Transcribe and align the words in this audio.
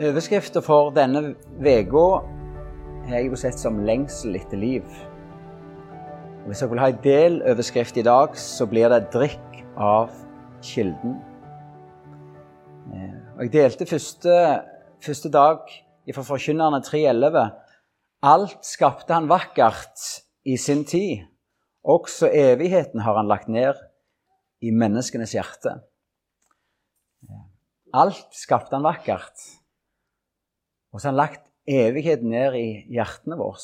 Overskrifta 0.00 0.62
for 0.64 0.94
denne 0.96 1.34
uka 1.60 2.02
har 3.04 3.18
jeg 3.18 3.26
jo 3.26 3.36
sett 3.36 3.58
som 3.60 3.82
'lengsel 3.84 4.38
etter 4.38 4.56
liv'. 4.56 4.94
Hvis 6.46 6.62
jeg 6.62 6.70
vil 6.70 6.80
ha 6.80 6.88
en 6.88 7.02
deloverskrift 7.04 7.96
i 8.00 8.02
dag, 8.02 8.32
så 8.36 8.66
blir 8.66 8.88
det 8.88 9.10
'drikk 9.12 9.64
av 9.76 10.08
kilden'. 10.62 11.20
Eh, 12.94 13.44
Jeg 13.44 13.52
delte 13.52 13.86
første, 13.86 14.62
første 15.04 15.30
dag 15.30 15.58
fra 16.14 16.22
Forkynnerne 16.22 16.80
3.11 16.80 17.50
Alt 18.22 18.64
skapte 18.64 19.12
han 19.12 19.28
vakkert 19.28 20.24
i 20.46 20.56
sin 20.56 20.84
tid. 20.84 21.26
Også 21.84 22.30
evigheten 22.32 23.00
har 23.00 23.16
han 23.16 23.28
lagt 23.28 23.48
ned 23.48 23.74
i 24.62 24.70
menneskenes 24.70 25.32
hjerte. 25.32 25.80
Alt 27.92 28.28
skapte 28.32 28.76
han 28.76 28.82
vakkert. 28.82 29.59
Og 30.90 31.00
så 31.00 31.08
har 31.08 31.12
han 31.12 31.22
lagt 31.22 31.46
evigheten 31.70 32.32
ned 32.32 32.56
i 32.58 32.66
hjertene 32.90 33.38
våre. 33.38 33.62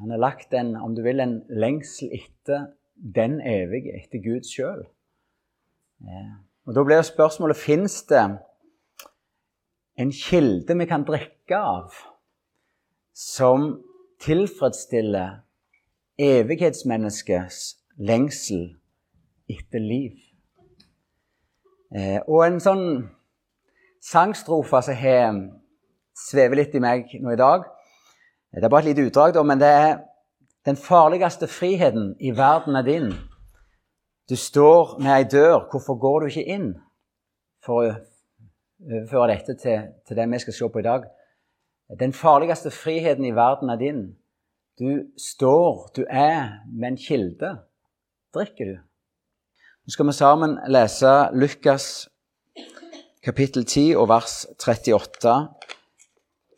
Han 0.00 0.10
har 0.10 0.22
lagt 0.22 0.54
en, 0.54 0.74
om 0.76 0.94
du 0.94 1.02
vil, 1.04 1.20
en 1.20 1.42
lengsel 1.50 2.10
etter 2.16 2.72
den 2.94 3.38
evige, 3.40 3.94
etter 4.00 4.22
Gud 4.24 4.48
sjøl. 4.48 4.86
Og 6.64 6.74
Da 6.74 6.84
blir 6.84 7.02
spørsmålet 7.02 7.56
fins 7.56 8.02
det 8.08 8.24
en 9.98 10.12
kilde 10.12 10.74
vi 10.78 10.86
kan 10.90 11.04
drikke 11.06 11.58
av, 11.58 11.92
som 13.14 13.84
tilfredsstiller 14.24 15.44
evighetsmenneskets 16.18 17.76
lengsel 17.96 18.72
etter 19.50 19.82
liv. 19.82 20.18
Eh, 21.94 22.18
og 22.26 22.46
en 22.46 22.58
sånn 22.62 22.86
sangstrofe 24.02 24.80
som 24.82 24.98
har 24.98 25.38
svevet 26.14 26.58
litt 26.58 26.74
i 26.74 26.82
meg 26.82 27.10
nå 27.20 27.34
i 27.34 27.40
dag 27.40 27.64
Det 28.54 28.64
er 28.64 28.70
bare 28.70 28.86
et 28.86 28.92
lite 28.92 29.08
utdrag, 29.08 29.34
da, 29.34 29.42
men 29.42 29.58
det 29.58 29.68
er 29.68 30.02
Den 30.64 30.76
farligste 30.76 31.46
friheten 31.50 32.14
i 32.20 32.30
verden 32.32 32.76
er 32.76 32.82
din. 32.82 33.10
Du 34.30 34.36
står 34.36 34.96
med 34.98 35.10
ei 35.12 35.24
dør, 35.28 35.66
hvorfor 35.68 35.98
går 36.00 36.20
du 36.20 36.26
ikke 36.30 36.44
inn? 36.54 36.70
For 37.60 37.82
å 37.82 37.90
overføre 38.80 39.34
dette 39.34 39.58
til, 39.60 39.90
til 40.08 40.16
det 40.16 40.24
vi 40.32 40.40
skal 40.40 40.56
se 40.56 40.68
på 40.72 40.80
i 40.80 40.86
dag. 40.86 41.04
Den 42.00 42.16
farligste 42.16 42.72
friheten 42.72 43.26
i 43.28 43.34
verden 43.36 43.68
er 43.68 43.76
din. 43.76 44.00
Du 44.80 45.04
står, 45.20 45.90
du 45.96 46.06
er 46.08 46.64
med 46.72 46.94
en 46.94 46.96
kilde. 46.96 47.50
Drikker 48.34 48.64
du? 48.64 48.74
Nå 49.84 49.92
skal 49.92 50.08
vi 50.08 50.16
sammen 50.16 50.56
lese 50.72 51.12
Lukas 51.36 52.08
kapittel 53.24 53.64
10 53.64 53.96
og 54.00 54.08
vers 54.08 54.46
38 54.56 55.34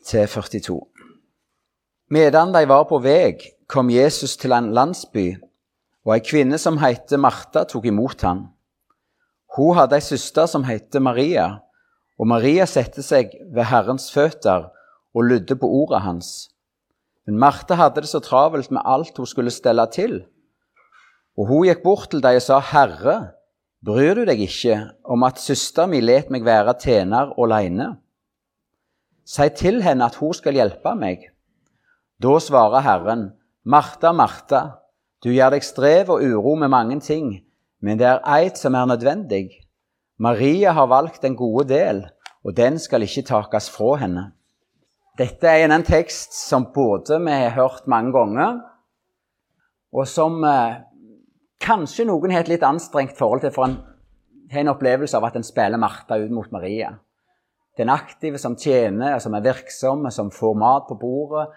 til 0.07 0.27
42. 0.27 0.79
Medan 2.09 2.53
de 2.55 2.63
var 2.69 2.85
på 2.87 3.01
vei, 3.03 3.35
kom 3.67 3.89
Jesus 3.91 4.37
til 4.39 4.55
en 4.55 4.71
landsby, 4.73 5.33
og 6.07 6.13
ei 6.15 6.23
kvinne 6.23 6.57
som 6.57 6.79
het 6.79 7.11
Martha, 7.19 7.65
tok 7.67 7.89
imot 7.91 8.23
han. 8.23 8.45
Hun 9.57 9.75
hadde 9.75 9.99
ei 9.99 10.05
søster 10.05 10.47
som 10.47 10.63
het 10.63 10.95
Maria, 11.03 11.59
og 12.17 12.31
Maria 12.31 12.65
satte 12.65 13.03
seg 13.03 13.35
ved 13.53 13.67
Herrens 13.67 14.07
føtter 14.13 14.69
og 15.13 15.27
lydde 15.27 15.59
på 15.59 15.67
ordet 15.83 16.01
hans. 16.07 16.49
Men 17.27 17.37
Martha 17.43 17.75
hadde 17.75 18.01
det 18.05 18.09
så 18.09 18.23
travelt 18.23 18.71
med 18.71 18.85
alt 18.85 19.19
hun 19.19 19.27
skulle 19.27 19.51
stelle 19.51 19.85
til 19.91 20.21
og 21.37 21.51
hun 21.51 21.67
gikk 21.69 21.83
bort 21.85 22.09
til 22.11 22.23
dem 22.23 22.39
og 22.39 22.43
sa, 22.43 22.57
Herre, 22.71 23.17
bryr 23.85 24.17
du 24.17 24.23
deg 24.25 24.41
ikke 24.41 24.79
om 25.05 25.25
at 25.27 25.41
søsteren 25.41 25.93
min 25.93 26.05
let 26.05 26.31
meg 26.33 26.45
være 26.47 26.73
tjener 26.81 27.33
aleine? 27.37 27.93
Si 29.27 29.49
til 29.59 29.81
henne 29.83 30.07
at 30.07 30.15
hun 30.21 30.31
skal 30.35 30.55
hjelpe 30.55 30.93
meg. 30.95 31.25
Da 32.23 32.37
svarer 32.39 32.85
Herren, 32.85 33.25
Martha, 33.67 34.13
Martha, 34.15 34.61
du 35.23 35.33
gjør 35.33 35.57
deg 35.57 35.65
strev 35.65 36.13
og 36.13 36.23
uro 36.23 36.55
med 36.55 36.71
mange 36.71 36.99
ting, 37.03 37.33
men 37.83 37.99
det 37.99 38.07
er 38.07 38.23
eit 38.37 38.57
som 38.57 38.77
er 38.77 38.87
nødvendig. 38.87 39.49
Maria 40.17 40.71
har 40.73 40.87
valgt 40.87 41.21
den 41.21 41.35
gode 41.35 41.67
del, 41.69 42.05
og 42.45 42.55
den 42.57 42.79
skal 42.79 43.03
ikke 43.03 43.25
takes 43.27 43.67
fra 43.69 43.97
henne. 44.01 44.23
Dette 45.19 45.49
er 45.49 45.67
en 45.67 45.83
tekst 45.85 46.37
som 46.37 46.69
både 46.73 47.19
vi 47.19 47.33
har 47.33 47.57
hørt 47.57 47.87
mange 47.87 48.13
ganger, 48.15 48.61
og 49.93 50.07
som 50.07 50.43
eh, 50.45 50.83
Kanskje 51.57 52.03
noen 52.05 52.29
har 52.29 52.43
et 52.43 52.51
litt 52.51 52.61
anstrengt 52.61 53.15
forhold 53.17 53.41
til, 53.41 53.49
for 53.49 53.65
en 53.65 53.79
har 54.53 54.61
en 54.61 54.69
opplevelse 54.75 55.17
av 55.17 55.25
at 55.25 55.39
en 55.39 55.45
spiller 55.45 55.81
Martha 55.81 56.19
ut 56.21 56.29
mot 56.31 56.51
Maria. 56.53 56.91
Den 57.77 57.91
aktive 57.93 58.39
som 58.41 58.57
tjener, 58.57 59.19
som 59.21 59.35
er 59.37 59.45
virksom, 59.45 60.07
som 60.11 60.31
får 60.33 60.55
mat 60.57 60.87
på 60.89 60.97
bordet, 60.97 61.47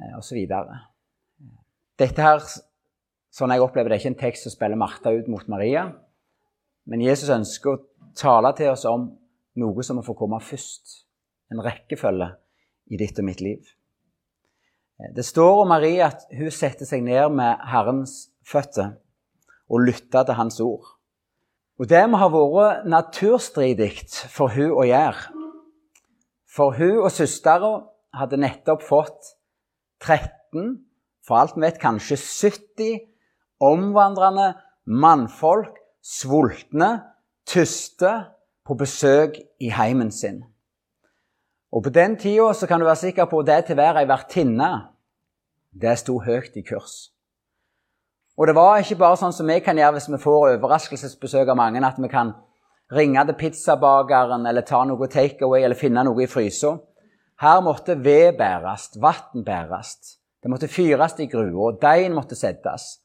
eh, 0.00 0.14
osv. 0.18 0.40
Dette 2.00 2.24
her, 2.24 2.40
sånn 3.32 3.52
jeg 3.52 3.64
opplever 3.64 3.90
det, 3.90 3.98
er 3.98 4.02
ikke 4.02 4.14
en 4.14 4.22
tekst 4.22 4.48
som 4.48 4.54
spiller 4.54 4.80
Martha 4.80 5.12
ut 5.12 5.28
mot 5.28 5.44
Maria. 5.52 5.90
Men 6.88 7.04
Jesus 7.04 7.30
ønsker 7.30 7.74
å 7.74 7.82
tale 8.18 8.54
til 8.56 8.72
oss 8.72 8.86
om 8.88 9.10
noe 9.60 9.84
som 9.84 10.00
må 10.00 10.06
få 10.06 10.16
komme 10.18 10.40
først. 10.42 11.02
En 11.52 11.60
rekkefølge 11.62 12.32
i 12.92 12.98
ditt 13.00 13.20
og 13.20 13.28
mitt 13.28 13.44
liv. 13.44 13.60
Eh, 14.98 15.12
det 15.14 15.26
står 15.28 15.62
om 15.62 15.72
Maria 15.74 16.08
at 16.08 16.26
hun 16.32 16.50
setter 16.50 16.88
seg 16.88 17.04
ned 17.04 17.36
med 17.36 17.60
Herrens 17.68 18.32
føtter 18.48 18.96
og 19.68 19.84
lytter 19.84 20.24
til 20.24 20.38
hans 20.40 20.58
ord. 20.64 20.96
Og 21.80 21.88
det 21.88 22.02
må 22.08 22.18
ha 22.20 22.28
vært 22.30 22.84
naturstridig 22.88 23.92
for 24.30 24.52
hun 24.54 24.74
å 24.76 24.84
gjøre. 24.86 25.41
For 26.52 26.74
hun 26.76 27.00
og 27.00 27.12
søstera 27.12 27.78
hadde 28.12 28.40
nettopp 28.40 28.84
fått 28.84 29.32
13, 30.04 30.82
for 31.24 31.38
alt 31.40 31.56
vi 31.56 31.64
vet 31.64 31.80
kanskje 31.80 32.18
70, 32.18 32.98
omvandrende 33.62 34.52
mannfolk, 34.84 35.72
sultne, 36.02 36.98
tyste, 37.48 38.12
på 38.62 38.76
besøk 38.78 39.40
i 39.58 39.72
heimen 39.74 40.12
sin. 40.14 40.44
Og 41.72 41.82
På 41.82 41.90
den 41.90 42.16
tida 42.16 42.66
kan 42.68 42.80
du 42.80 42.86
være 42.86 42.96
sikker 42.96 43.24
på 43.24 43.40
at 43.40 43.46
det 43.46 43.64
til 43.66 43.74
å 43.78 43.82
være 43.82 44.02
ei 44.04 44.08
vertinne, 44.08 44.70
det 45.72 45.96
sto 45.98 46.18
høyt 46.20 46.54
i 46.56 46.62
kurs. 46.62 47.10
Og 48.36 48.46
det 48.46 48.54
var 48.54 48.78
ikke 48.78 49.00
bare 49.00 49.16
sånn 49.16 49.32
som 49.32 49.48
vi 49.48 49.58
kan 49.64 49.78
gjøre 49.78 49.96
hvis 49.96 50.10
vi 50.12 50.20
får 50.20 50.58
overraskelsesbesøk 50.58 51.48
av 51.48 51.56
mange, 51.56 51.82
at 51.84 51.98
vi 51.98 52.10
kan 52.12 52.34
ringe 52.92 53.24
til 53.28 53.38
pizzabakeren 53.40 54.46
eller 54.48 54.66
ta 54.68 54.82
noe 54.88 55.08
takeaway 55.10 55.64
eller 55.64 55.78
finne 55.78 56.04
noe 56.06 56.24
i 56.24 56.30
frysa. 56.30 56.76
Her 57.42 57.62
måtte 57.64 57.96
ved 58.04 58.36
bæres, 58.38 58.90
vann 59.02 59.44
bæres. 59.44 60.18
Det 60.42 60.50
måtte 60.50 60.70
fyres 60.70 61.16
i 61.22 61.28
grua, 61.30 61.70
og 61.70 61.78
deigen 61.82 62.14
måtte 62.14 62.38
settes. 62.38 62.98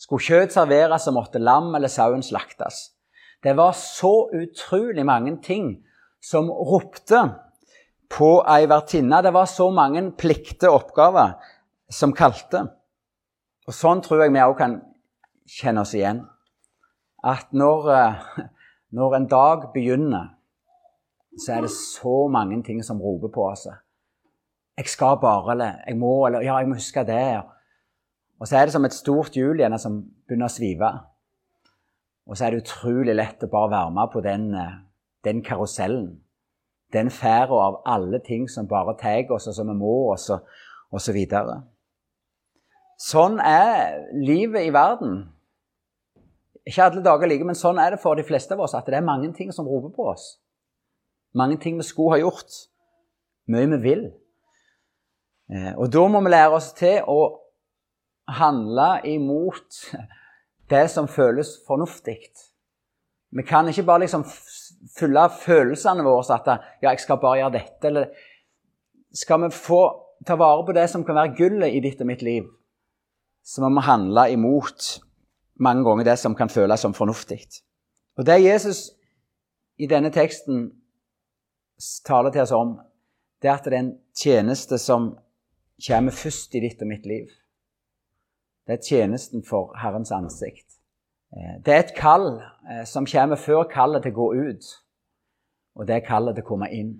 Skulle 0.00 0.24
kjøtt 0.24 0.52
serveres, 0.52 1.06
så 1.06 1.12
måtte 1.16 1.40
lam 1.40 1.72
eller 1.76 1.92
sauen 1.92 2.22
slaktes. 2.24 2.90
Det 3.44 3.56
var 3.56 3.72
så 3.76 4.28
utrolig 4.32 5.04
mange 5.04 5.36
ting 5.44 5.74
som 6.24 6.48
ropte 6.48 7.20
på 8.12 8.30
ei 8.48 8.64
vertinne. 8.68 9.20
Det 9.24 9.32
var 9.34 9.48
så 9.50 9.68
mange 9.72 10.06
plikter 10.16 10.72
og 10.72 10.82
oppgaver 10.82 11.36
som 11.92 12.14
kalte. 12.16 12.64
Og 13.68 13.76
Sånn 13.76 14.02
tror 14.04 14.24
jeg 14.24 14.32
vi 14.34 14.44
òg 14.44 14.56
kan 14.60 14.78
kjenne 15.48 15.84
oss 15.84 15.94
igjen. 15.96 16.24
At 17.24 17.52
når, 17.56 17.88
eh, 17.92 18.48
når, 18.94 19.16
en 19.16 19.26
dag 19.28 19.70
begynner, 19.74 20.34
så 21.38 21.56
er 21.56 21.64
det 21.64 21.70
så 21.74 22.28
mange 22.30 22.62
ting 22.62 22.84
som 22.84 23.00
roper 23.02 23.32
på 23.34 23.48
oss. 23.48 23.66
Jeg 24.78 24.86
skal 24.90 25.18
bare, 25.22 25.52
eller 25.52 25.72
jeg 25.86 25.98
må, 25.98 26.26
eller 26.26 26.44
ja, 26.46 26.58
jeg 26.58 26.68
må 26.68 26.78
huske 26.78 27.02
det. 27.06 27.42
Og 28.40 28.48
så 28.48 28.58
er 28.58 28.66
det 28.66 28.74
som 28.74 28.86
et 28.86 28.94
stort 28.94 29.34
hjul 29.34 29.58
igjen 29.58 29.78
som 29.82 29.98
begynner 30.26 30.50
å 30.50 30.54
svive. 30.54 30.90
Og 32.26 32.38
så 32.38 32.46
er 32.46 32.54
det 32.54 32.62
utrolig 32.64 33.14
lett 33.16 33.42
å 33.44 33.50
bare 33.50 33.72
være 33.74 33.94
med 33.98 34.12
på 34.14 34.22
den, 34.24 34.46
den 35.26 35.42
karusellen. 35.44 36.08
Den 36.94 37.10
ferda 37.10 37.58
av 37.66 37.82
alle 37.90 38.20
ting 38.22 38.46
som 38.50 38.70
bare 38.70 38.94
tar 39.00 39.30
oss, 39.34 39.48
og 39.50 39.56
som 39.56 39.70
vi 39.70 39.78
må, 39.78 39.94
og 40.12 40.18
så, 40.22 40.38
og 40.94 41.02
så 41.02 41.14
videre. 41.16 41.64
Sånn 43.00 43.40
er 43.42 44.04
livet 44.14 44.68
i 44.68 44.74
verden. 44.74 45.24
Ikke 46.64 46.86
alle 46.86 47.04
dager 47.04 47.28
like, 47.28 47.44
men 47.44 47.58
sånn 47.58 47.78
er 47.80 47.94
det 47.94 48.00
for 48.00 48.16
de 48.16 48.24
fleste 48.24 48.56
av 48.56 48.64
oss 48.64 48.74
at 48.76 48.86
det 48.88 48.96
er 48.96 49.04
mange 49.04 49.30
ting 49.36 49.52
som 49.52 49.68
roper 49.68 49.92
på 49.92 50.08
oss. 50.14 50.26
Mange 51.36 51.58
ting 51.60 51.76
vi 51.76 51.84
skulle 51.84 52.16
ha 52.16 52.22
gjort. 52.22 52.60
Mye 53.52 53.68
vi 53.74 53.80
vil. 53.82 54.04
Eh, 55.52 55.72
og 55.76 55.90
da 55.92 56.04
må 56.08 56.22
vi 56.24 56.32
lære 56.32 56.56
oss 56.56 56.70
til 56.76 57.04
å 57.10 57.18
handle 58.38 58.88
imot 59.10 59.80
det 60.72 60.86
som 60.90 61.10
føles 61.10 61.58
fornuftig. 61.66 62.18
Vi 63.34 63.42
kan 63.44 63.68
ikke 63.68 63.84
bare 63.84 64.04
liksom 64.04 64.24
fylle 64.94 65.26
følelsene 65.42 66.04
våre 66.06 66.38
at 66.38 66.48
ja, 66.48 66.58
jeg 66.86 67.02
skal 67.02 67.20
bare 67.20 67.42
gjøre 67.42 67.56
dette. 67.58 67.90
Eller 67.90 68.12
skal 69.12 69.42
vi 69.44 69.50
få 69.52 69.82
ta 70.24 70.38
vare 70.40 70.64
på 70.64 70.72
det 70.76 70.86
som 70.90 71.04
kan 71.04 71.18
være 71.18 71.34
gullet 71.36 71.74
i 71.74 71.82
ditt 71.84 72.00
og 72.00 72.08
mitt 72.08 72.22
liv, 72.24 72.46
så 73.44 73.60
må 73.60 73.74
vi 73.76 73.84
handle 73.84 74.28
imot 74.32 74.94
mange 75.60 75.84
ganger 75.84 76.04
det 76.04 76.18
som 76.18 76.34
kan 76.34 76.50
føles 76.50 76.80
som 76.80 76.94
fornuftig. 76.94 77.40
Og 78.16 78.26
det 78.26 78.42
Jesus 78.44 78.90
i 79.78 79.86
denne 79.86 80.10
teksten 80.10 80.70
taler 82.06 82.30
til 82.30 82.44
oss 82.44 82.54
om, 82.54 82.78
det 83.42 83.50
er 83.50 83.54
at 83.58 83.64
det 83.64 83.74
er 83.74 83.82
en 83.82 83.96
tjeneste 84.16 84.78
som 84.78 85.14
kommer 85.86 86.14
først 86.14 86.54
i 86.54 86.62
ditt 86.64 86.82
og 86.82 86.88
mitt 86.88 87.06
liv. 87.06 87.26
Det 88.66 88.78
er 88.78 88.86
tjenesten 88.88 89.44
for 89.44 89.74
Herrens 89.76 90.12
ansikt. 90.14 90.78
Eh, 91.36 91.58
det 91.64 91.74
er 91.74 91.82
et 91.82 91.96
kall 91.98 92.40
eh, 92.70 92.84
som 92.86 93.06
kommer 93.06 93.36
før 93.36 93.66
kallet 93.68 94.02
til 94.02 94.14
å 94.14 94.20
gå 94.20 94.28
ut, 94.48 94.70
og 95.74 95.88
det 95.88 95.98
er 95.98 96.06
kallet 96.06 96.38
til 96.38 96.46
å 96.46 96.48
komme 96.48 96.70
inn. 96.72 96.94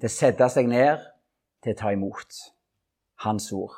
Til 0.00 0.08
å 0.08 0.14
sette 0.14 0.48
seg 0.48 0.70
ned, 0.70 1.02
til 1.62 1.74
å 1.74 1.78
ta 1.78 1.92
imot 1.94 2.38
Hans 3.22 3.52
ord. 3.54 3.74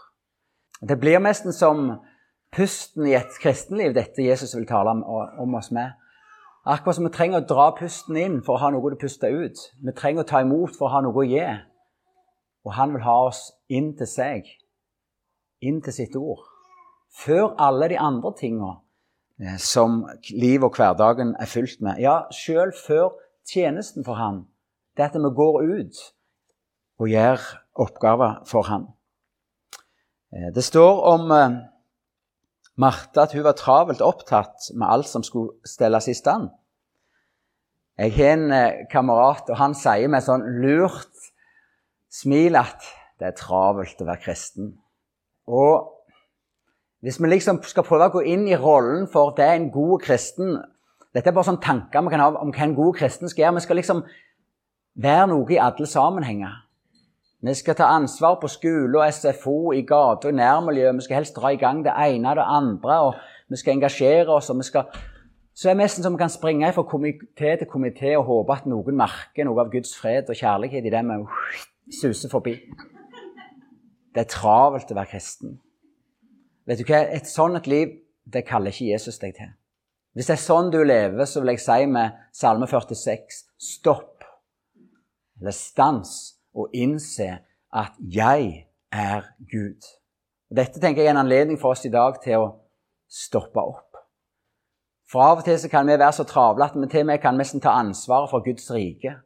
Det 0.80 0.96
blir 1.00 1.20
nesten 1.20 1.52
som 1.52 1.90
pusten 2.54 3.06
i 3.08 3.14
et 3.18 3.36
kristenliv, 3.42 3.94
dette 3.96 4.22
Jesus 4.22 4.54
vil 4.56 4.66
tale 4.68 4.94
om, 4.94 5.02
om 5.42 5.54
oss 5.58 5.70
med. 5.74 5.94
Akkurat 6.64 6.96
som 6.96 7.04
vi 7.04 7.12
trenger 7.12 7.42
å 7.42 7.48
dra 7.48 7.68
pusten 7.76 8.16
inn 8.16 8.38
for 8.44 8.56
å 8.56 8.62
ha 8.62 8.70
noe 8.72 8.94
å 8.94 9.00
puste 9.00 9.28
ut. 9.28 9.60
Vi 9.84 9.92
trenger 9.96 10.24
å 10.24 10.28
ta 10.28 10.40
imot 10.40 10.76
for 10.78 10.88
å 10.88 10.94
ha 10.94 11.02
noe 11.04 11.20
å 11.20 11.26
gi. 11.28 11.44
Og 12.64 12.72
han 12.78 12.94
vil 12.94 13.04
ha 13.04 13.18
oss 13.26 13.50
inn 13.68 13.92
til 13.98 14.08
seg, 14.08 14.48
inn 15.60 15.82
til 15.84 15.92
sitt 15.92 16.16
ord. 16.16 16.46
Før 17.14 17.52
alle 17.60 17.90
de 17.92 17.98
andre 18.00 18.32
tinga 18.38 18.70
eh, 19.42 19.58
som 19.60 20.00
livet 20.32 20.70
og 20.70 20.80
hverdagen 20.80 21.34
er 21.36 21.50
fylt 21.50 21.84
med. 21.84 22.00
Ja, 22.00 22.24
sjøl 22.32 22.72
før 22.72 23.12
tjenesten 23.44 24.06
for 24.06 24.16
han. 24.16 24.46
Det 24.96 25.10
at 25.10 25.20
vi 25.20 25.34
går 25.36 25.60
ut 25.68 26.00
og 27.02 27.12
gjør 27.12 27.44
oppgaver 27.84 28.40
for 28.48 28.70
han. 28.70 28.88
Eh, 30.32 30.48
det 30.54 30.64
står 30.64 31.04
om 31.12 31.28
Martha 32.76 33.22
at 33.22 33.32
hun 33.32 33.44
var 33.46 33.54
travelt 33.58 34.02
opptatt 34.02 34.70
med 34.74 34.88
alt 34.90 35.08
som 35.08 35.22
skulle 35.22 35.54
stelles 35.68 36.08
i 36.10 36.16
stand. 36.18 36.50
Jeg 37.98 38.14
har 38.16 38.32
en 38.34 38.52
eh, 38.52 38.86
kamerat, 38.90 39.46
og 39.50 39.58
han 39.60 39.76
sier 39.78 40.10
med 40.10 40.24
sånn 40.26 40.42
lurt 40.62 41.28
smil 42.10 42.58
at 42.58 42.82
det 43.22 43.28
er 43.30 43.36
travelt 43.38 44.00
å 44.02 44.08
være 44.08 44.22
kristen. 44.24 44.72
Og 45.46 45.92
hvis 47.04 47.20
vi 47.20 47.30
liksom 47.30 47.60
skal 47.68 47.86
prøve 47.86 48.08
å 48.08 48.14
gå 48.16 48.24
inn 48.32 48.48
i 48.48 48.58
rollen 48.58 49.06
for 49.12 49.34
det 49.36 49.46
er 49.46 49.58
en 49.58 49.70
god 49.72 50.00
kristen 50.06 50.56
Dette 51.14 51.30
er 51.30 51.34
bare 51.36 51.46
sånne 51.46 51.62
tanker 51.62 52.02
vi 52.02 52.10
kan 52.10 52.22
ha 52.24 52.30
om 52.40 52.50
hva 52.50 52.64
en 52.64 52.72
god 52.74 52.96
kristen 52.98 53.30
skal 53.30 53.44
gjøre. 53.44 53.54
Vi 53.60 53.62
skal 53.68 53.78
liksom 53.78 54.00
være 54.98 55.28
noe 55.30 55.52
i 55.54 55.60
alle 55.62 55.86
sammenhenger. 55.86 56.63
Vi 57.44 57.54
skal 57.54 57.74
ta 57.76 57.84
ansvar 57.92 58.38
på 58.40 58.48
skole 58.48 59.00
og 59.00 59.12
SFO, 59.12 59.72
i 59.72 59.82
gater 59.84 60.30
og 60.30 60.34
nærmiljø. 60.34 60.92
Vi 60.92 61.00
skal 61.04 61.18
helst 61.20 61.36
dra 61.36 61.50
i 61.52 61.58
gang 61.60 61.82
det 61.84 61.92
ene 61.92 62.30
og 62.30 62.36
det 62.36 62.44
andre, 62.48 63.00
og 63.00 63.14
vi 63.48 63.56
skal 63.56 63.72
engasjere 63.72 64.28
oss. 64.32 64.50
og 64.50 64.56
vi 64.56 64.62
skal... 64.62 64.84
Så 65.54 65.68
er 65.68 65.74
det 65.74 65.82
nesten 65.82 66.02
som 66.02 66.14
vi 66.14 66.18
kan 66.18 66.30
springe 66.32 66.72
fra 66.72 66.82
komité 66.82 67.50
til 67.58 67.68
komité 67.70 68.16
og 68.16 68.24
håpe 68.24 68.52
at 68.52 68.66
noen 68.66 68.96
merker 68.96 69.44
noe 69.44 69.60
av 69.60 69.68
Guds 69.70 69.92
fred 69.96 70.30
og 70.32 70.38
kjærlighet 70.40 70.86
i 70.88 70.90
det 70.90 71.02
vi 71.04 71.18
suser 72.00 72.32
forbi. 72.32 72.54
Det 74.14 74.22
er 74.24 74.30
travelt 74.30 74.90
å 74.90 74.96
være 74.96 75.12
kristen. 75.12 75.58
Vet 76.66 76.80
du 76.80 76.88
hva? 76.88 77.02
Et 77.12 77.28
sånt 77.28 77.66
liv 77.66 77.92
det 78.24 78.46
kaller 78.48 78.72
ikke 78.72 78.88
Jesus 78.88 79.20
deg 79.20 79.36
til. 79.36 79.52
Hvis 80.14 80.30
det 80.30 80.38
er 80.38 80.42
sånn 80.42 80.72
du 80.72 80.80
lever, 80.82 81.24
så 81.28 81.42
vil 81.42 81.52
jeg 81.52 81.60
si 81.60 81.86
med 81.86 82.16
Salme 82.32 82.66
46 82.66 83.44
stopp. 83.60 84.24
Eller 85.38 85.52
stans 85.52 86.33
og 86.54 86.70
innse 86.74 87.38
at 87.72 87.92
'jeg 87.98 88.66
er 88.92 89.20
Gud'. 89.52 90.00
Og 90.50 90.56
dette 90.56 90.80
tenker 90.80 91.02
jeg 91.02 91.06
er 91.06 91.10
en 91.10 91.26
anledning 91.26 91.60
for 91.60 91.70
oss 91.70 91.84
i 91.84 91.90
dag 91.90 92.22
til 92.22 92.36
å 92.38 92.54
stoppe 93.10 93.60
opp. 93.60 93.96
For 95.12 95.22
av 95.22 95.38
og 95.38 95.44
til 95.44 95.58
så 95.58 95.68
kan 95.68 95.86
vi 95.86 95.98
være 95.98 96.12
så 96.12 96.24
travle 96.24 96.64
at 96.64 96.74
vi 96.74 96.86
til 96.86 97.00
og 97.00 97.06
med 97.06 97.18
kan 97.18 97.36
nesten 97.38 97.60
ta 97.60 97.68
ansvaret 97.68 98.30
for 98.30 98.44
Guds 98.44 98.70
rike. 98.70 99.16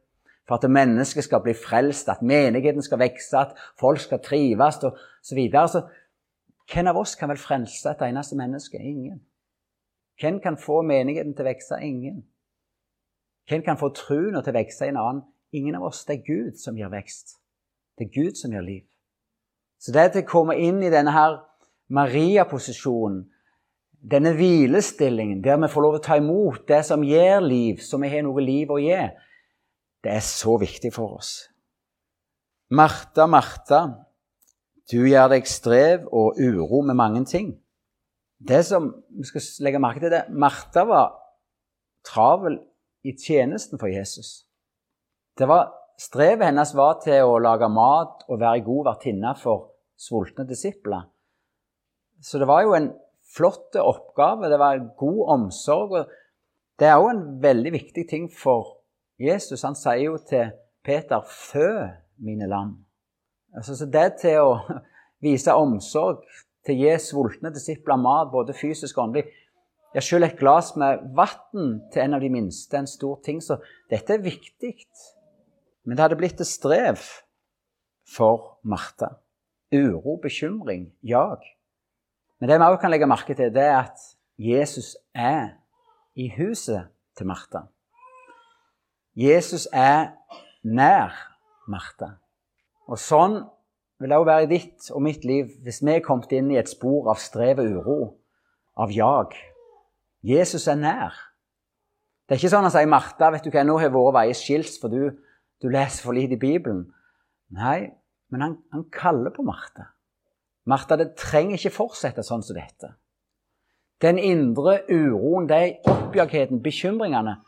For 0.47 0.55
at 0.55 0.69
mennesket 0.69 1.23
skal 1.23 1.41
bli 1.41 1.53
frelst, 1.53 2.09
at 2.09 2.21
menigheten 2.21 2.81
skal 2.81 2.99
vokse, 2.99 3.37
at 3.37 3.53
folk 3.79 3.99
skal 3.99 4.19
trives 4.19 4.83
og 4.83 4.97
så 5.23 5.35
videre. 5.35 5.67
Så 5.67 5.81
hvem 6.73 6.87
av 6.87 6.97
oss 6.97 7.15
kan 7.15 7.29
vel 7.29 7.37
frelse 7.37 7.89
et 7.89 8.01
eneste 8.01 8.35
menneske? 8.35 8.77
Ingen. 8.77 9.21
Hvem 10.21 10.39
kan 10.39 10.57
få 10.57 10.81
menigheten 10.81 11.35
til 11.35 11.45
å 11.45 11.49
vokse? 11.49 11.77
Ingen. 11.81 12.23
Hvem 13.49 13.61
kan 13.65 13.77
få 13.77 13.89
troen 13.93 14.41
til 14.43 14.53
å 14.53 14.57
vokse 14.57 14.85
i 14.85 14.89
en 14.89 14.97
annen? 14.97 15.23
Ingen 15.55 15.75
av 15.75 15.89
oss. 15.89 16.05
Det 16.05 16.19
er 16.19 16.25
Gud 16.25 16.59
som 16.61 16.77
gir 16.77 16.91
vekst. 16.91 17.37
Det 17.97 18.07
er 18.07 18.13
Gud 18.13 18.39
som 18.39 18.53
gir 18.53 18.65
liv. 18.65 18.85
Så 19.79 19.93
det 19.95 20.11
å 20.19 20.27
komme 20.27 20.57
inn 20.59 20.81
i 20.83 20.91
denne 20.91 21.13
her 21.15 21.39
Maria-posisjonen, 21.89 23.23
denne 23.99 24.31
hvilestillingen, 24.37 25.41
der 25.43 25.57
vi 25.59 25.71
får 25.71 25.83
lov 25.83 25.97
å 25.97 26.03
ta 26.03 26.15
imot 26.19 26.67
det 26.69 26.83
som 26.87 27.03
gir 27.03 27.41
liv, 27.43 27.81
som 27.83 28.03
vi 28.03 28.11
har 28.11 28.23
noe 28.23 28.43
liv 28.43 28.71
å 28.71 28.79
gi, 28.79 28.99
det 30.03 30.13
er 30.15 30.23
så 30.23 30.55
viktig 30.59 30.93
for 30.95 31.17
oss. 31.17 31.33
Martha, 32.71 33.25
Martha, 33.27 33.81
du 34.91 35.01
gjør 35.03 35.33
deg 35.33 35.49
strev 35.49 36.05
og 36.15 36.39
uro 36.39 36.83
med 36.85 36.97
mange 36.97 37.25
ting. 37.27 37.51
Det 38.39 38.61
som 38.65 38.91
vi 39.09 39.25
skal 39.27 39.43
legge 39.65 39.81
merke 39.83 40.03
til, 40.03 40.13
det 40.13 40.29
Martha 40.31 40.85
var 40.87 41.17
travel 42.07 42.59
i 43.03 43.15
tjenesten 43.17 43.81
for 43.81 43.91
Jesus. 43.91 44.45
Det 45.39 45.47
var, 45.47 45.69
strevet 45.99 46.49
hennes 46.49 46.73
var 46.75 46.97
til 47.03 47.23
å 47.23 47.37
lage 47.39 47.69
mat 47.71 48.25
og 48.27 48.41
være 48.41 48.65
god 48.65 48.89
vertinne 48.89 49.31
for 49.39 49.69
sultne 49.99 50.43
disipler. 50.47 51.05
Så 52.19 52.41
det 52.41 52.47
var 52.49 52.65
jo 52.65 52.75
en 52.75 52.89
flott 53.35 53.75
oppgave. 53.79 54.49
Det 54.51 54.59
var 54.59 54.81
god 54.99 55.21
omsorg. 55.37 56.09
Det 56.79 56.87
er 56.87 56.99
òg 56.99 57.09
en 57.13 57.23
veldig 57.43 57.71
viktig 57.71 58.05
ting 58.09 58.27
for 58.31 58.81
Jesus. 59.19 59.63
Han 59.63 59.77
sier 59.79 60.09
jo 60.09 60.17
til 60.17 60.51
Peter 60.83 61.23
'fø 61.23 61.87
mine 62.17 62.47
lam'. 62.47 62.75
Altså, 63.55 63.75
så 63.75 63.85
det 63.85 64.19
til 64.21 64.39
å 64.39 64.59
vise 65.25 65.53
omsorg, 65.53 66.23
til 66.65 66.75
å 66.75 66.79
gi 66.83 66.97
sultne 66.99 67.51
disipler 67.53 67.97
mat, 67.97 68.31
både 68.31 68.53
fysisk 68.53 68.97
og 68.97 69.03
åndelig 69.09 69.29
Ja, 69.95 70.01
selv 70.01 70.23
et 70.23 70.37
glass 70.37 70.75
med 70.77 70.99
vann 71.17 71.79
til 71.91 72.01
en 72.03 72.13
av 72.13 72.21
de 72.21 72.29
minste 72.29 72.77
en 72.77 72.87
stor 72.87 73.15
ting. 73.25 73.41
Så 73.41 73.57
dette 73.89 74.13
er 74.13 74.21
viktig. 74.21 74.75
Men 75.85 75.95
det 75.95 76.03
hadde 76.05 76.19
blitt 76.19 76.41
et 76.41 76.47
strev 76.47 77.01
for 78.09 78.59
Martha. 78.63 79.17
Uro, 79.71 80.17
bekymring, 80.21 80.89
jag. 81.01 81.43
Men 82.39 82.49
det 82.49 82.59
vi 82.59 82.65
også 82.65 82.81
kan 82.81 82.91
legge 82.91 83.07
merke 83.09 83.35
til, 83.35 83.53
det 83.53 83.63
er 83.63 83.77
at 83.83 83.99
Jesus 84.39 84.95
er 85.13 85.59
i 86.15 86.29
huset 86.37 86.89
til 87.17 87.27
Martha. 87.27 87.67
Jesus 89.15 89.67
er 89.73 90.15
nær 90.63 91.13
Martha. 91.67 92.15
Og 92.89 92.97
sånn 92.97 93.41
vil 93.99 94.09
det 94.09 94.17
òg 94.17 94.27
være 94.29 94.45
i 94.47 94.51
ditt 94.53 94.89
og 94.95 95.03
mitt 95.03 95.25
liv 95.27 95.51
hvis 95.65 95.81
vi 95.83 95.97
er 95.97 96.05
kommet 96.05 96.31
inn 96.33 96.51
i 96.53 96.59
et 96.59 96.71
spor 96.71 97.11
av 97.11 97.19
strev 97.21 97.59
og 97.61 97.79
uro, 97.79 97.97
av 98.79 98.93
jag. 98.95 99.35
Jesus 100.23 100.67
er 100.71 100.79
nær. 100.79 101.17
Det 102.25 102.35
er 102.37 102.39
ikke 102.39 102.53
sånn 102.53 102.69
å 102.69 102.71
si 102.71 102.85
'Martha, 102.85 103.31
vet 103.33 103.43
du 103.43 103.51
hva, 103.51 103.65
nå 103.65 103.75
har 103.81 103.91
våre 103.91 104.13
veier 104.21 104.37
skilt, 104.37 104.75
for 104.79 104.87
du 104.87 105.09
du 105.61 105.69
leser 105.69 106.03
for 106.03 106.15
lite 106.15 106.37
i 106.37 106.41
Bibelen. 106.41 106.85
Nei, 107.55 107.89
men 108.29 108.41
han, 108.41 108.57
han 108.71 108.85
kaller 108.93 109.33
på 109.35 109.43
Martha. 109.43 109.89
Martha, 110.69 110.95
det 110.95 111.15
trenger 111.17 111.57
ikke 111.57 111.73
fortsette 111.73 112.23
sånn 112.23 112.43
som 112.45 112.57
dette. 112.57 112.93
Den 113.99 114.19
indre 114.21 114.79
uroen, 114.87 115.49
de 115.49 115.79
oppjagheten, 115.89 116.61
bekymringene, 116.63 117.39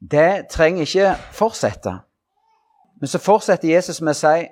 det 0.00 0.48
trenger 0.50 0.86
ikke 0.86 1.12
fortsette. 1.36 1.92
Men 3.00 3.12
så 3.12 3.20
fortsetter 3.22 3.68
Jesus 3.68 4.00
med 4.00 4.16
å 4.16 4.18
si 4.18 4.46